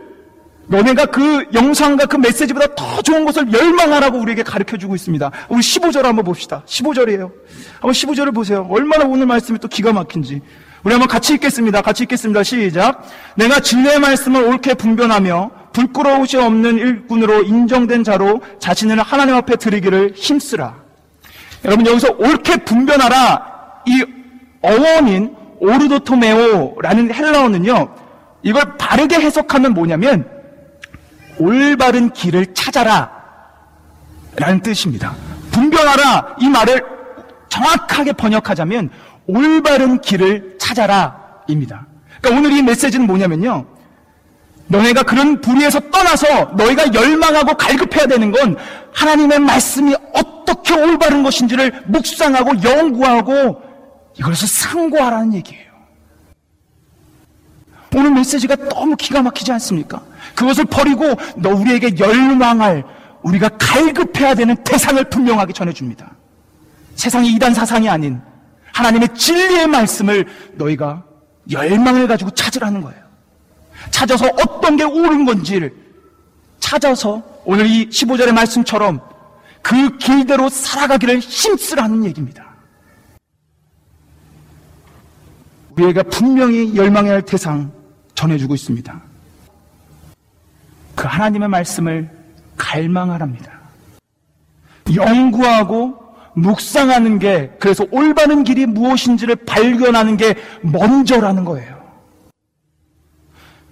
너네가 0.68 1.08
그 1.08 1.46
영상과 1.54 2.06
그 2.06 2.18
메시지보다 2.18 2.74
더 2.76 3.02
좋은 3.02 3.26
것을 3.26 3.52
열망하라고 3.52 4.18
우리에게 4.20 4.44
가르쳐 4.44 4.78
주고 4.78 4.96
있습니다. 4.96 5.32
우리 5.50 5.60
15절 5.60 6.04
한번 6.04 6.24
봅시다. 6.24 6.64
15절이에요. 6.66 7.32
한번 7.74 7.92
15절을 7.92 8.34
보세요. 8.34 8.68
얼마나 8.70 9.06
오늘 9.06 9.26
말씀이 9.26 9.60
또 9.60 9.68
기가 9.68 9.92
막힌지. 9.92 10.42
우리 10.84 10.94
한번 10.94 11.08
같이 11.08 11.34
읽겠습니다. 11.34 11.82
같이 11.82 12.04
읽겠습니다. 12.04 12.44
시작. 12.44 13.04
내가 13.36 13.60
진리의 13.60 14.00
말씀을 14.00 14.44
옳게 14.44 14.76
분변하며 14.76 15.52
불끄러우시 15.74 16.38
없는 16.38 16.78
일꾼으로 16.78 17.44
인정된 17.44 18.04
자로 18.04 18.42
자신을 18.60 19.02
하나님 19.02 19.36
앞에 19.36 19.56
드리기를 19.56 20.14
힘쓰라. 20.16 20.76
여러분 21.66 21.86
여기서 21.88 22.16
옳게 22.18 22.58
분변하라 22.58 23.82
이 23.88 24.04
어원인 24.62 25.36
오르도토메오라는 25.60 27.14
헬라어는요. 27.14 27.96
이걸 28.44 28.78
바르게 28.78 29.16
해석하면 29.16 29.74
뭐냐면 29.74 30.33
올바른 31.40 32.12
길을 32.12 32.54
찾아라. 32.54 33.12
라는 34.36 34.62
뜻입니다. 34.62 35.16
분별하라. 35.52 36.36
이 36.40 36.50
말을 36.50 36.84
정확하게 37.50 38.14
번역하자면 38.14 38.90
올바른 39.28 40.02
길을 40.02 40.58
찾아라. 40.60 41.24
입니다. 41.48 41.86
그러니까 42.22 42.40
오늘 42.40 42.58
이 42.58 42.62
메시지는 42.62 43.06
뭐냐면요. 43.06 43.66
너네가 44.68 45.04
그런 45.04 45.42
불의에서 45.42 45.80
떠나서 45.92 46.54
너희가 46.56 46.94
열망하고 46.94 47.56
갈급해야 47.56 48.08
되는 48.08 48.32
건 48.32 48.56
하나님의 48.94 49.40
말씀이 49.40 49.96
어떻게 50.14 50.74
올바른 50.74 51.22
것인지를 51.22 51.84
묵상하고 51.86 52.64
연구하고 52.64 53.62
이것을 54.18 54.48
상고하라는 54.48 55.34
얘기예요. 55.36 55.63
오늘 57.96 58.12
메시지가 58.12 58.56
너무 58.70 58.96
기가 58.96 59.22
막히지 59.22 59.52
않습니까? 59.54 60.02
그것을 60.36 60.66
버리고 60.66 61.14
너 61.36 61.50
우리에게 61.50 61.98
열망할 61.98 62.84
우리가 63.22 63.50
갈급해야 63.58 64.36
되는 64.36 64.56
대상을 64.64 65.02
분명하게 65.10 65.54
전해줍니다. 65.54 66.12
세상이 66.96 67.34
이단 67.34 67.54
사상이 67.54 67.90
아닌 67.90 68.22
하나님의 68.74 69.10
진리의 69.16 69.68
말씀을 69.68 70.26
너희가 70.54 71.04
열망을 71.52 72.08
가지고 72.08 72.32
찾으라는 72.32 72.82
거예요. 72.82 73.02
찾아서 73.92 74.26
어떤 74.28 74.76
게 74.76 74.84
옳은 74.84 75.26
건지를 75.26 75.74
찾아서 76.60 77.22
오늘 77.46 77.68
이 77.68 77.90
15절의 77.90 78.32
말씀처럼 78.34 79.02
그 79.62 79.98
길대로 79.98 80.50
살아가기를 80.50 81.20
힘쓰라는 81.20 82.06
얘기입니다. 82.06 82.54
우리가 85.78 86.04
분명히 86.04 86.76
열망해야 86.76 87.16
할 87.16 87.22
대상 87.24 87.72
전해주고 88.24 88.54
있습니다. 88.56 89.02
그 90.96 91.08
하나님의 91.08 91.50
말씀을 91.50 92.10
갈망하랍니다. 92.58 93.52
연구하고 94.96 96.02
묵상하는 96.36 97.20
게 97.20 97.52
그래서 97.60 97.86
올바른 97.92 98.44
길이 98.44 98.66
무엇인지를 98.66 99.36
발견하는 99.36 100.18
게 100.18 100.36
먼저라는 100.62 101.46
거예요. 101.46 101.84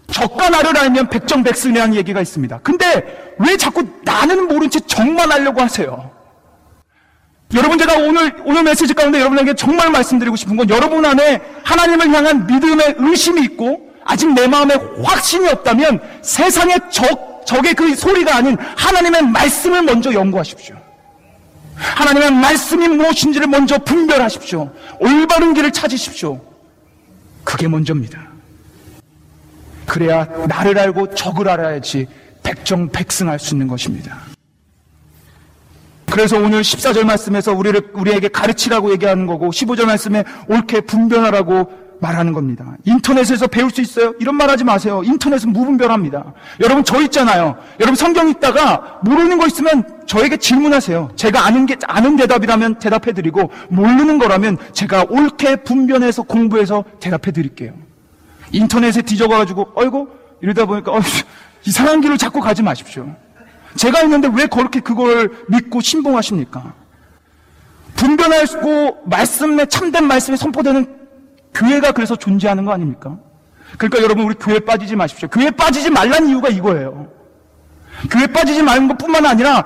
적과 0.07 0.49
나를 0.49 0.77
알면 0.77 1.09
백정백승이라는 1.09 1.95
얘기가 1.95 2.19
있습니다. 2.21 2.59
근데 2.59 3.35
왜 3.39 3.55
자꾸 3.55 3.87
나는 4.03 4.47
모른 4.47 4.69
채 4.69 4.79
정만 4.81 5.31
하려고 5.31 5.61
하세요? 5.61 6.11
여러분 7.53 7.77
제가 7.77 7.97
오늘 7.97 8.35
오늘 8.45 8.63
메시지 8.63 8.93
가운데 8.93 9.19
여러분에게 9.19 9.53
정말 9.55 9.89
말씀드리고 9.91 10.35
싶은 10.35 10.57
건 10.57 10.69
여러분 10.69 11.05
안에 11.05 11.41
하나님을 11.63 12.09
향한 12.09 12.47
믿음의 12.47 12.95
의심이 12.97 13.41
있고 13.43 13.90
아직 14.12 14.34
내 14.34 14.45
마음에 14.45 14.76
확신이 15.02 15.47
없다면 15.47 16.02
세상의 16.21 16.78
적, 16.91 17.45
적의 17.45 17.74
그 17.74 17.95
소리가 17.95 18.36
아닌 18.36 18.58
하나님의 18.60 19.21
말씀을 19.21 19.84
먼저 19.84 20.13
연구하십시오. 20.13 20.76
하나님의 21.76 22.32
말씀이 22.32 22.89
무엇인지를 22.89 23.47
먼저 23.47 23.78
분별하십시오. 23.78 24.69
올바른 25.00 25.54
길을 25.54 25.71
찾으십시오. 25.71 26.41
그게 27.45 27.69
먼저입니다. 27.69 28.19
그래야 29.86 30.26
나를 30.26 30.78
알고 30.78 31.15
적을 31.15 31.47
알아야지 31.47 32.06
백정백승할 32.43 33.39
수 33.39 33.56
있는 33.56 33.69
것입니다. 33.69 34.17
그래서 36.08 36.38
오늘 36.38 36.62
14절 36.62 37.06
말씀에서 37.06 37.54
우리를, 37.54 37.91
우리에게 37.93 38.28
가르치라고 38.28 38.91
얘기하는 38.91 39.26
거고 39.26 39.52
15절 39.52 39.86
말씀에 39.86 40.26
옳게 40.50 40.82
분별하라고 40.82 41.90
말하는 42.01 42.33
겁니다. 42.33 42.75
인터넷에서 42.83 43.47
배울 43.47 43.69
수 43.69 43.79
있어요? 43.79 44.13
이런 44.19 44.35
말 44.35 44.49
하지 44.49 44.63
마세요. 44.63 45.03
인터넷은 45.05 45.53
무분별합니다. 45.53 46.33
여러분 46.59 46.83
저 46.83 46.99
있잖아요. 47.03 47.55
여러분 47.79 47.95
성경 47.95 48.27
읽다가 48.27 48.99
모르는 49.03 49.37
거 49.37 49.45
있으면 49.45 50.01
저에게 50.07 50.37
질문하세요. 50.37 51.11
제가 51.15 51.45
아는 51.45 51.67
게 51.67 51.77
아는 51.87 52.17
대답이라면 52.17 52.79
대답해 52.79 53.13
드리고 53.13 53.51
모르는 53.69 54.17
거라면 54.17 54.57
제가 54.73 55.05
옳게 55.09 55.57
분별해서 55.57 56.23
공부해서 56.23 56.83
대답해 56.99 57.31
드릴게요. 57.31 57.73
인터넷에 58.51 59.03
뒤져가 59.03 59.37
가지고 59.37 59.71
어이고 59.75 60.09
이러다 60.41 60.65
보니까 60.65 60.91
어이, 60.91 61.01
이상한 61.65 62.01
길을 62.01 62.17
자꾸 62.17 62.41
가지 62.41 62.63
마십시오. 62.63 63.15
제가 63.75 64.01
있는데 64.01 64.27
왜 64.33 64.47
그렇게 64.47 64.79
그걸 64.79 65.31
믿고 65.47 65.81
신봉하십니까? 65.81 66.73
분별하고 67.95 69.03
말씀에 69.05 69.67
참된 69.67 70.07
말씀이 70.07 70.35
선포되는 70.35 71.00
교회가 71.53 71.91
그래서 71.91 72.15
존재하는 72.15 72.65
거 72.65 72.71
아닙니까? 72.71 73.17
그러니까 73.77 74.01
여러분 74.01 74.25
우리 74.25 74.35
교회 74.35 74.59
빠지지 74.59 74.95
마십시오. 74.95 75.27
교회 75.29 75.49
빠지지 75.51 75.89
말란 75.89 76.27
이유가 76.27 76.49
이거예요. 76.49 77.07
교회 78.09 78.27
빠지지 78.27 78.63
말는 78.63 78.87
것뿐만 78.89 79.25
아니라 79.25 79.63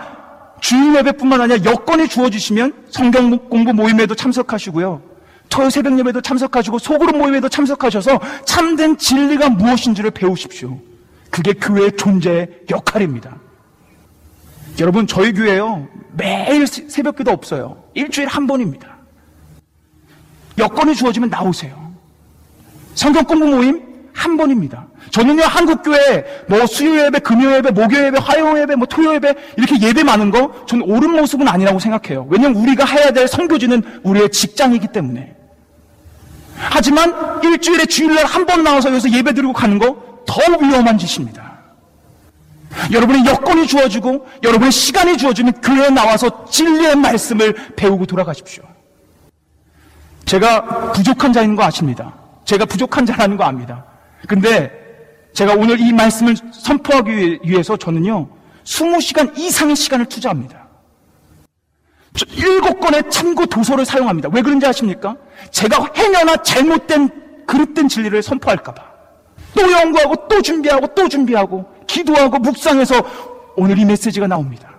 주일 0.61 0.95
예배뿐만 0.95 1.41
아니라 1.41 1.63
여건이 1.63 2.07
주어지시면 2.07 2.85
성경 2.89 3.37
공부 3.49 3.73
모임에도 3.73 4.15
참석하시고요. 4.15 5.01
토요 5.49 5.69
새벽 5.69 5.97
예배도 5.97 6.21
참석하시고 6.21 6.79
소그룹 6.79 7.17
모임에도 7.17 7.49
참석하셔서 7.49 8.19
참된 8.45 8.97
진리가 8.97 9.49
무엇인지를 9.49 10.11
배우십시오. 10.11 10.79
그게 11.29 11.53
교회의 11.53 11.91
존재의 11.95 12.47
역할입니다. 12.69 13.35
여러분 14.79 15.07
저희 15.07 15.33
교회요 15.33 15.87
매일 16.13 16.65
새벽 16.67 17.17
기도 17.17 17.31
없어요. 17.31 17.83
일주일에 17.93 18.29
한 18.29 18.47
번입니다. 18.47 18.94
여건이 20.57 20.95
주어지면 20.95 21.29
나오세요. 21.29 21.93
성경 22.93 23.23
공부 23.25 23.45
모임 23.47 23.81
한 24.13 24.37
번입니다. 24.37 24.87
저는요 25.11 25.43
한국교회 25.43 26.45
뭐 26.47 26.65
수요 26.65 27.05
예배, 27.05 27.19
금요 27.19 27.55
예배, 27.55 27.71
목요 27.71 28.05
예배, 28.05 28.19
화요 28.19 28.57
예배, 28.59 28.75
뭐 28.75 28.87
토요 28.87 29.13
예배 29.15 29.33
이렇게 29.57 29.79
예배 29.79 30.03
많은 30.03 30.31
거 30.31 30.65
저는 30.65 30.83
옳은 30.89 31.11
모습은 31.11 31.47
아니라고 31.47 31.79
생각해요. 31.79 32.25
왜냐면 32.29 32.61
우리가 32.61 32.85
해야 32.85 33.11
될 33.11 33.27
선교지는 33.27 34.01
우리의 34.03 34.29
직장이기 34.31 34.87
때문에. 34.87 35.35
하지만 36.57 37.13
일주일에 37.43 37.85
주일날 37.85 38.25
한 38.25 38.45
번 38.45 38.63
나와서 38.63 38.89
여기서 38.89 39.11
예배 39.11 39.33
드리고 39.33 39.53
가는 39.53 39.77
거 39.77 40.15
더 40.25 40.41
위험한 40.59 40.97
짓입니다. 40.97 41.59
여러분의 42.91 43.25
여건이 43.25 43.67
주어지고 43.67 44.25
여러분의 44.43 44.71
시간이 44.71 45.17
주어지면 45.17 45.61
교회에 45.61 45.89
나와서 45.89 46.45
진리의 46.49 46.95
말씀을 46.95 47.53
배우고 47.75 48.05
돌아가십시오. 48.05 48.63
제가 50.25 50.91
부족한 50.91 51.33
자인 51.33 51.55
거 51.55 51.63
아십니다. 51.63 52.13
제가 52.45 52.65
부족한 52.65 53.05
자라는 53.05 53.37
거 53.37 53.43
압니다. 53.43 53.85
근데 54.27 54.71
제가 55.33 55.53
오늘 55.53 55.79
이 55.79 55.91
말씀을 55.93 56.35
선포하기 56.51 57.39
위해서 57.43 57.77
저는요, 57.77 58.27
20시간 58.63 59.37
이상의 59.37 59.75
시간을 59.75 60.05
투자합니다. 60.07 60.65
일곱 62.31 62.79
권의 62.79 63.09
참고 63.09 63.45
도서를 63.45 63.85
사용합니다. 63.85 64.29
왜 64.31 64.41
그런지 64.41 64.65
아십니까? 64.65 65.15
제가 65.51 65.89
행여나 65.95 66.37
잘못된 66.37 67.45
그릇된 67.45 67.87
진리를 67.89 68.21
선포할까봐. 68.23 68.81
또 69.53 69.71
연구하고 69.71 70.27
또 70.27 70.41
준비하고 70.41 70.87
또 70.95 71.07
준비하고 71.07 71.65
기도하고 71.87 72.39
묵상해서 72.39 72.95
오늘 73.55 73.77
이 73.77 73.85
메시지가 73.85 74.27
나옵니다. 74.27 74.74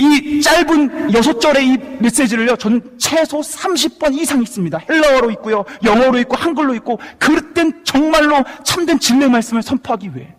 이 0.00 0.40
짧은 0.40 1.12
여섯 1.14 1.40
절의 1.40 1.68
이 1.68 1.76
메시지를요, 1.98 2.56
저는 2.56 2.82
최소 2.98 3.40
30번 3.40 4.14
이상 4.18 4.42
있습니다. 4.42 4.78
헬라어로 4.88 5.30
있고요, 5.32 5.64
영어로 5.84 6.18
있고, 6.20 6.36
한글로 6.36 6.74
있고, 6.76 6.98
그릇된 7.18 7.80
정말로 7.84 8.44
참된 8.64 8.98
진리의 8.98 9.30
말씀을 9.30 9.62
선포하기 9.62 10.14
위해. 10.14 10.34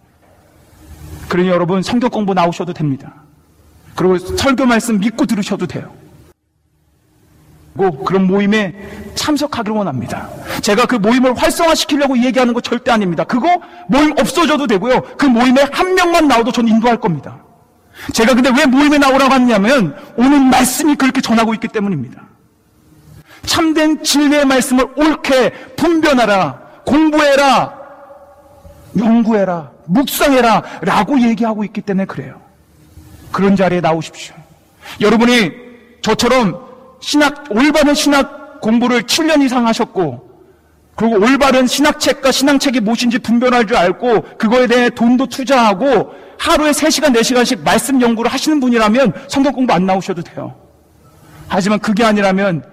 그러니 1.27 1.49
여러분, 1.49 1.81
성경 1.83 2.09
공부 2.09 2.33
나오셔도 2.33 2.73
됩니다. 2.73 3.13
그리고 3.95 4.17
설교 4.17 4.65
말씀 4.65 4.99
믿고 4.99 5.25
들으셔도 5.25 5.67
돼요. 5.67 5.93
그런 8.05 8.27
모임에 8.27 8.75
참석하기를 9.15 9.75
원합니다. 9.75 10.29
제가 10.61 10.85
그 10.85 10.95
모임을 10.95 11.37
활성화시키려고 11.37 12.17
얘기하는 12.17 12.53
거 12.53 12.59
절대 12.59 12.91
아닙니다. 12.91 13.23
그거 13.23 13.61
모임 13.87 14.11
없어져도 14.11 14.67
되고요. 14.67 15.01
그 15.17 15.25
모임에 15.25 15.65
한 15.71 15.95
명만 15.95 16.27
나와도 16.27 16.51
전 16.51 16.67
인도할 16.67 16.99
겁니다. 16.99 17.41
제가 18.13 18.33
근데 18.33 18.49
왜 18.49 18.65
모임에 18.65 18.97
나오라고 18.97 19.33
하냐면 19.33 19.95
오늘 20.15 20.39
말씀이 20.39 20.95
그렇게 20.95 21.21
전하고 21.21 21.53
있기 21.55 21.67
때문입니다. 21.67 22.21
참된 23.45 24.03
진리의 24.03 24.45
말씀을 24.45 24.87
옳게 24.95 25.51
분별하라, 25.75 26.59
공부해라, 26.85 27.73
연구해라, 28.97 29.71
묵상해라 29.85 30.63
라고 30.81 31.19
얘기하고 31.19 31.63
있기 31.63 31.81
때문에 31.81 32.05
그래요. 32.05 32.41
그런 33.31 33.55
자리에 33.55 33.81
나오십시오. 33.81 34.35
여러분이 35.01 35.51
저처럼 36.01 36.59
신학, 36.99 37.45
올바른 37.51 37.93
신학 37.93 38.59
공부를 38.61 39.03
7년 39.03 39.41
이상 39.43 39.67
하셨고, 39.67 40.28
그리고 40.99 41.15
올바른 41.15 41.65
신학책과 41.65 42.29
신앙책이 42.29 42.81
무엇인지 42.81 43.19
분별할 43.19 43.65
줄 43.65 43.77
알고, 43.77 44.21
그거에 44.37 44.67
대해 44.67 44.89
돈도 44.89 45.27
투자하고, 45.27 46.11
하루에 46.37 46.71
3시간, 46.71 47.15
4시간씩 47.15 47.63
말씀 47.63 48.01
연구를 48.01 48.29
하시는 48.29 48.59
분이라면 48.59 49.13
성경 49.29 49.53
공부 49.53 49.71
안 49.71 49.85
나오셔도 49.85 50.23
돼요. 50.23 50.55
하지만 51.47 51.79
그게 51.79 52.03
아니라면 52.03 52.65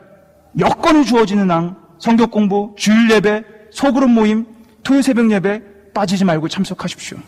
여건이 0.58 1.04
주어지는 1.04 1.52
한 1.52 1.76
성경 2.00 2.28
공부, 2.28 2.74
주일 2.76 3.08
예배, 3.12 3.44
소그룹 3.70 4.10
모임, 4.10 4.44
토요 4.82 5.02
새벽 5.02 5.30
예배 5.30 5.62
빠지지 5.94 6.24
말고 6.24 6.48
참석하십시오. 6.48 7.18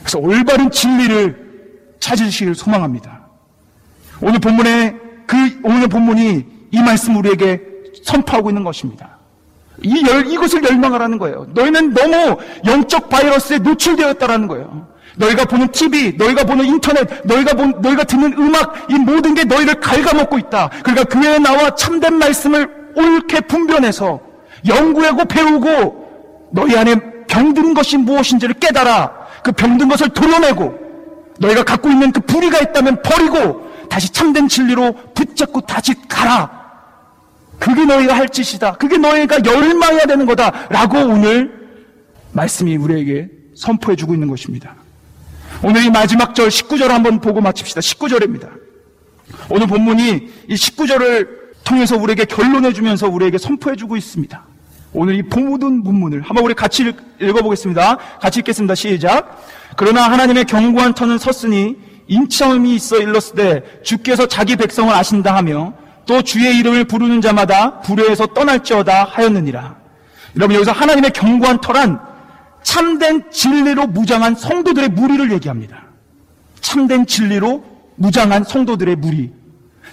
그래서 0.00 0.18
올바른 0.20 0.70
진리를 0.70 1.96
찾으시길 2.00 2.54
소망합니다. 2.54 3.28
오늘 4.22 4.38
본문에 4.38 4.96
그 5.26 5.36
오늘 5.64 5.86
본문이 5.86 6.46
이 6.70 6.78
말씀 6.80 7.14
우리에게 7.16 7.60
선포하고 8.04 8.48
있는 8.48 8.64
것입니다. 8.64 9.19
이 9.82 10.06
열, 10.06 10.26
이것을 10.30 10.62
열망하라는 10.64 11.18
거예요. 11.18 11.46
너희는 11.54 11.94
너무 11.94 12.36
영적 12.66 13.08
바이러스에 13.08 13.58
노출되었다라는 13.58 14.48
거예요. 14.48 14.86
너희가 15.16 15.44
보는 15.44 15.70
TV, 15.72 16.16
너희가 16.16 16.44
보는 16.44 16.64
인터넷, 16.64 17.08
너희가 17.24 17.54
본, 17.54 17.80
너희가 17.80 18.04
듣는 18.04 18.32
음악, 18.38 18.90
이 18.90 18.94
모든 18.94 19.34
게 19.34 19.44
너희를 19.44 19.74
갉아먹고 19.80 20.38
있다. 20.38 20.70
그러니까 20.82 21.04
교회에 21.04 21.38
나와 21.38 21.74
참된 21.74 22.14
말씀을 22.14 22.68
옳게 22.96 23.40
분별해서 23.42 24.20
연구하고 24.66 25.24
배우고 25.24 26.48
너희 26.52 26.76
안에 26.76 26.96
병든 27.28 27.74
것이 27.74 27.96
무엇인지를 27.96 28.54
깨달아 28.54 29.12
그 29.42 29.52
병든 29.52 29.88
것을 29.88 30.08
도려내고 30.10 30.74
너희가 31.38 31.62
갖고 31.62 31.88
있는 31.88 32.12
그 32.12 32.20
불의가 32.20 32.58
있다면 32.58 33.02
버리고 33.02 33.70
다시 33.88 34.10
참된 34.12 34.48
진리로 34.48 34.94
붙잡고 35.14 35.62
다시 35.62 35.94
가라. 36.08 36.59
그게 37.60 37.84
너희가 37.84 38.16
할 38.16 38.28
짓이다. 38.28 38.72
그게 38.72 38.96
너희가 38.96 39.38
열망해야 39.44 40.06
되는 40.06 40.26
거다. 40.26 40.66
라고 40.70 40.98
오늘 40.98 41.52
말씀이 42.32 42.76
우리에게 42.76 43.28
선포해 43.54 43.94
주고 43.94 44.14
있는 44.14 44.28
것입니다. 44.28 44.74
오늘 45.62 45.84
이 45.84 45.90
마지막 45.90 46.34
절 46.34 46.48
19절 46.48 46.88
한번 46.88 47.20
보고 47.20 47.40
마칩시다. 47.40 47.80
19절입니다. 47.80 48.48
오늘 49.50 49.66
본문이 49.66 50.28
이 50.48 50.54
19절을 50.54 51.28
통해서 51.62 51.96
우리에게 51.96 52.24
결론해 52.24 52.72
주면서 52.72 53.08
우리에게 53.08 53.36
선포해 53.36 53.76
주고 53.76 53.96
있습니다. 53.96 54.42
오늘 54.92 55.14
이 55.16 55.22
모든 55.22 55.82
문문을 55.82 56.22
한번 56.22 56.44
우리 56.44 56.54
같이 56.54 56.92
읽어보겠습니다. 57.20 57.98
같이 58.20 58.40
읽겠습니다. 58.40 58.74
시작. 58.74 59.44
그러나 59.76 60.10
하나님의 60.10 60.46
경고한 60.46 60.94
터는 60.94 61.18
섰으니 61.18 61.76
인청이 62.08 62.74
있어 62.74 62.98
일렀으되 62.98 63.82
주께서 63.84 64.26
자기 64.26 64.56
백성을 64.56 64.92
아신다 64.92 65.36
하며 65.36 65.74
또 66.06 66.22
주의 66.22 66.56
이름을 66.58 66.84
부르는 66.84 67.20
자마다 67.20 67.80
불의에서 67.80 68.26
떠날지어다 68.28 69.04
하였느니라. 69.04 69.76
여러분 70.36 70.56
여기서 70.56 70.72
하나님의 70.72 71.10
경고한 71.10 71.60
터란 71.60 72.00
참된 72.62 73.30
진리로 73.30 73.86
무장한 73.86 74.34
성도들의 74.34 74.90
무리를 74.90 75.32
얘기합니다. 75.32 75.84
참된 76.60 77.06
진리로 77.06 77.64
무장한 77.96 78.44
성도들의 78.44 78.96
무리. 78.96 79.32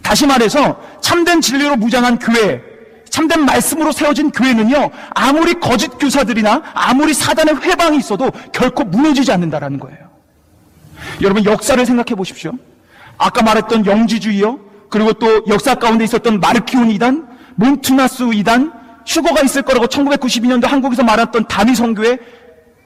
다시 0.03 0.27
말해서 0.27 0.79
참된 1.01 1.41
진리로 1.41 1.75
무장한 1.75 2.19
교회, 2.19 2.61
참된 3.09 3.45
말씀으로 3.45 3.91
세워진 3.91 4.31
교회는요, 4.31 4.91
아무리 5.15 5.53
거짓 5.55 5.87
교사들이나 5.97 6.61
아무리 6.73 7.13
사단의 7.13 7.61
회방이 7.61 7.97
있어도 7.97 8.29
결코 8.51 8.83
무너지지 8.83 9.31
않는다라는 9.31 9.79
거예요. 9.79 10.07
여러분 11.21 11.43
역사를 11.45 11.83
생각해 11.83 12.15
보십시오. 12.15 12.51
아까 13.17 13.41
말했던 13.41 13.85
영지주의요, 13.85 14.59
그리고 14.89 15.13
또 15.13 15.43
역사 15.47 15.75
가운데 15.75 16.03
있었던 16.03 16.39
마르키온 16.39 16.91
이단, 16.91 17.27
몬투나스 17.55 18.33
이단, 18.33 18.71
휴거가 19.05 19.41
있을 19.41 19.61
거라고 19.61 19.87
1992년도 19.87 20.67
한국에서 20.67 21.03
말했던 21.03 21.47
다미 21.47 21.75
성교회 21.75 22.17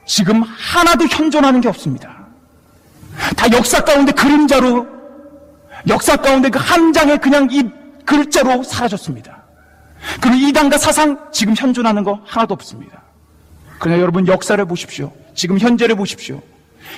지금 0.06 0.42
하나도 0.42 1.06
현존하는 1.06 1.60
게 1.60 1.68
없습니다. 1.68 2.26
다 3.36 3.46
역사 3.52 3.82
가운데 3.82 4.12
그림자로 4.12 4.86
역사 5.88 6.16
가운데 6.16 6.48
그 6.48 6.58
한 6.58 6.92
장의 6.92 7.18
그냥 7.18 7.48
이 7.50 7.62
글자로 8.04 8.62
사라졌습니다. 8.62 9.42
그리고 10.20 10.36
이단과 10.36 10.78
사상 10.78 11.18
지금 11.32 11.54
현존하는 11.56 12.02
거 12.04 12.20
하나도 12.24 12.54
없습니다. 12.54 13.02
그러나 13.78 14.00
여러분 14.00 14.26
역사를 14.26 14.64
보십시오. 14.64 15.12
지금 15.34 15.58
현재를 15.58 15.94
보십시오. 15.96 16.40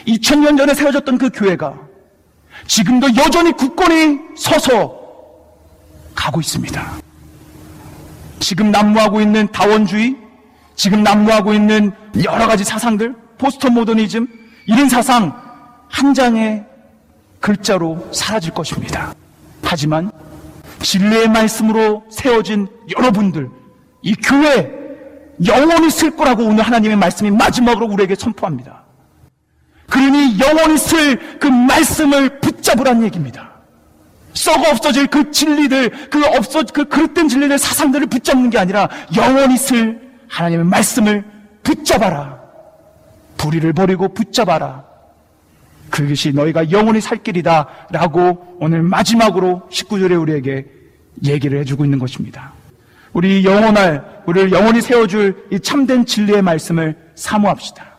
2000년 0.06 0.56
전에 0.56 0.74
세워졌던 0.74 1.18
그 1.18 1.30
교회가 1.30 1.78
지금도 2.66 3.08
여전히 3.16 3.52
굳건히 3.52 4.20
서서 4.36 4.98
가고 6.14 6.40
있습니다. 6.40 6.92
지금 8.40 8.70
난무하고 8.70 9.20
있는 9.20 9.50
다원주의, 9.52 10.16
지금 10.74 11.02
난무하고 11.02 11.54
있는 11.54 11.92
여러 12.24 12.46
가지 12.46 12.64
사상들, 12.64 13.14
포스터 13.38 13.70
모더니즘, 13.70 14.26
이런 14.66 14.88
사상 14.88 15.34
한 15.88 16.14
장의 16.14 16.64
글자로 17.40 18.08
사라질 18.12 18.52
것입니다. 18.52 19.14
하지만 19.62 20.10
진리의 20.80 21.28
말씀으로 21.28 22.04
세워진 22.10 22.68
여러분들, 22.96 23.50
이 24.02 24.14
교회 24.14 24.70
영원히 25.46 25.90
쓸 25.90 26.14
거라고 26.16 26.44
오늘 26.44 26.62
하나님의 26.64 26.96
말씀이 26.96 27.30
마지막으로 27.30 27.86
우리에게 27.86 28.14
선포합니다. 28.14 28.83
그러니 29.94 30.40
영원히 30.40 30.76
쓸 30.76 31.38
그 31.38 31.46
말씀을 31.46 32.40
붙잡으란 32.40 33.04
얘기입니다. 33.04 33.52
썩어 34.32 34.70
없어질 34.70 35.06
그 35.06 35.30
진리들, 35.30 36.08
그 36.10 36.24
없어, 36.26 36.64
그 36.64 36.86
그릇된 36.86 37.28
진리들, 37.28 37.56
사상들을 37.56 38.08
붙잡는 38.08 38.50
게 38.50 38.58
아니라 38.58 38.88
영원히 39.16 39.56
쓸 39.56 40.00
하나님의 40.28 40.66
말씀을 40.66 41.24
붙잡아라. 41.62 42.40
불의를 43.36 43.72
버리고 43.72 44.12
붙잡아라. 44.12 44.84
그것이 45.90 46.32
너희가 46.32 46.72
영원히 46.72 47.00
살 47.00 47.22
길이다. 47.22 47.68
라고 47.92 48.56
오늘 48.58 48.82
마지막으로 48.82 49.68
19절에 49.70 50.20
우리에게 50.20 50.66
얘기를 51.24 51.60
해주고 51.60 51.84
있는 51.84 52.00
것입니다. 52.00 52.52
우리 53.12 53.44
영원할, 53.44 54.22
우리를 54.26 54.50
영원히 54.50 54.80
세워줄 54.80 55.46
이 55.52 55.60
참된 55.60 56.04
진리의 56.04 56.42
말씀을 56.42 56.96
사모합시다. 57.14 57.93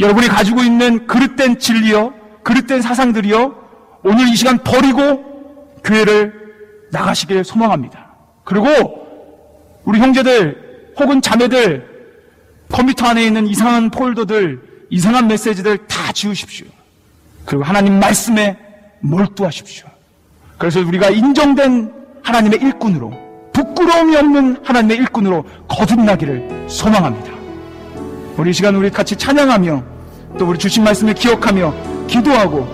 여러분이 0.00 0.28
가지고 0.28 0.62
있는 0.62 1.06
그릇된 1.06 1.58
진리요, 1.58 2.14
그릇된 2.42 2.82
사상들이요, 2.82 3.54
오늘 4.04 4.28
이 4.28 4.36
시간 4.36 4.58
버리고 4.58 5.78
교회를 5.84 6.32
나가시길 6.90 7.44
소망합니다. 7.44 8.12
그리고 8.44 8.66
우리 9.84 10.00
형제들 10.00 10.92
혹은 10.98 11.22
자매들 11.22 11.90
컴퓨터 12.70 13.06
안에 13.06 13.24
있는 13.24 13.46
이상한 13.46 13.90
폴더들, 13.90 14.86
이상한 14.90 15.28
메시지들 15.28 15.86
다 15.86 16.12
지우십시오. 16.12 16.66
그리고 17.44 17.64
하나님 17.64 17.98
말씀에 17.98 18.56
몰두하십시오. 19.00 19.86
그래서 20.58 20.80
우리가 20.80 21.10
인정된 21.10 21.92
하나님의 22.22 22.60
일꾼으로 22.60 23.12
부끄러움이 23.52 24.16
없는 24.16 24.58
하나님의 24.64 24.96
일꾼으로 24.98 25.44
거듭나기를 25.68 26.66
소망합니다. 26.68 27.41
우리 28.36 28.50
이 28.50 28.52
시간 28.52 28.74
우리 28.74 28.90
같이 28.90 29.16
찬양하며 29.16 29.82
또 30.38 30.46
우리 30.46 30.58
주신 30.58 30.84
말씀을 30.84 31.14
기억하며 31.14 31.74
기도하고 32.06 32.66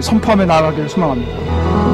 선포하며 0.00 0.46
나아가기를 0.46 0.88
소망합니다. 0.88 1.89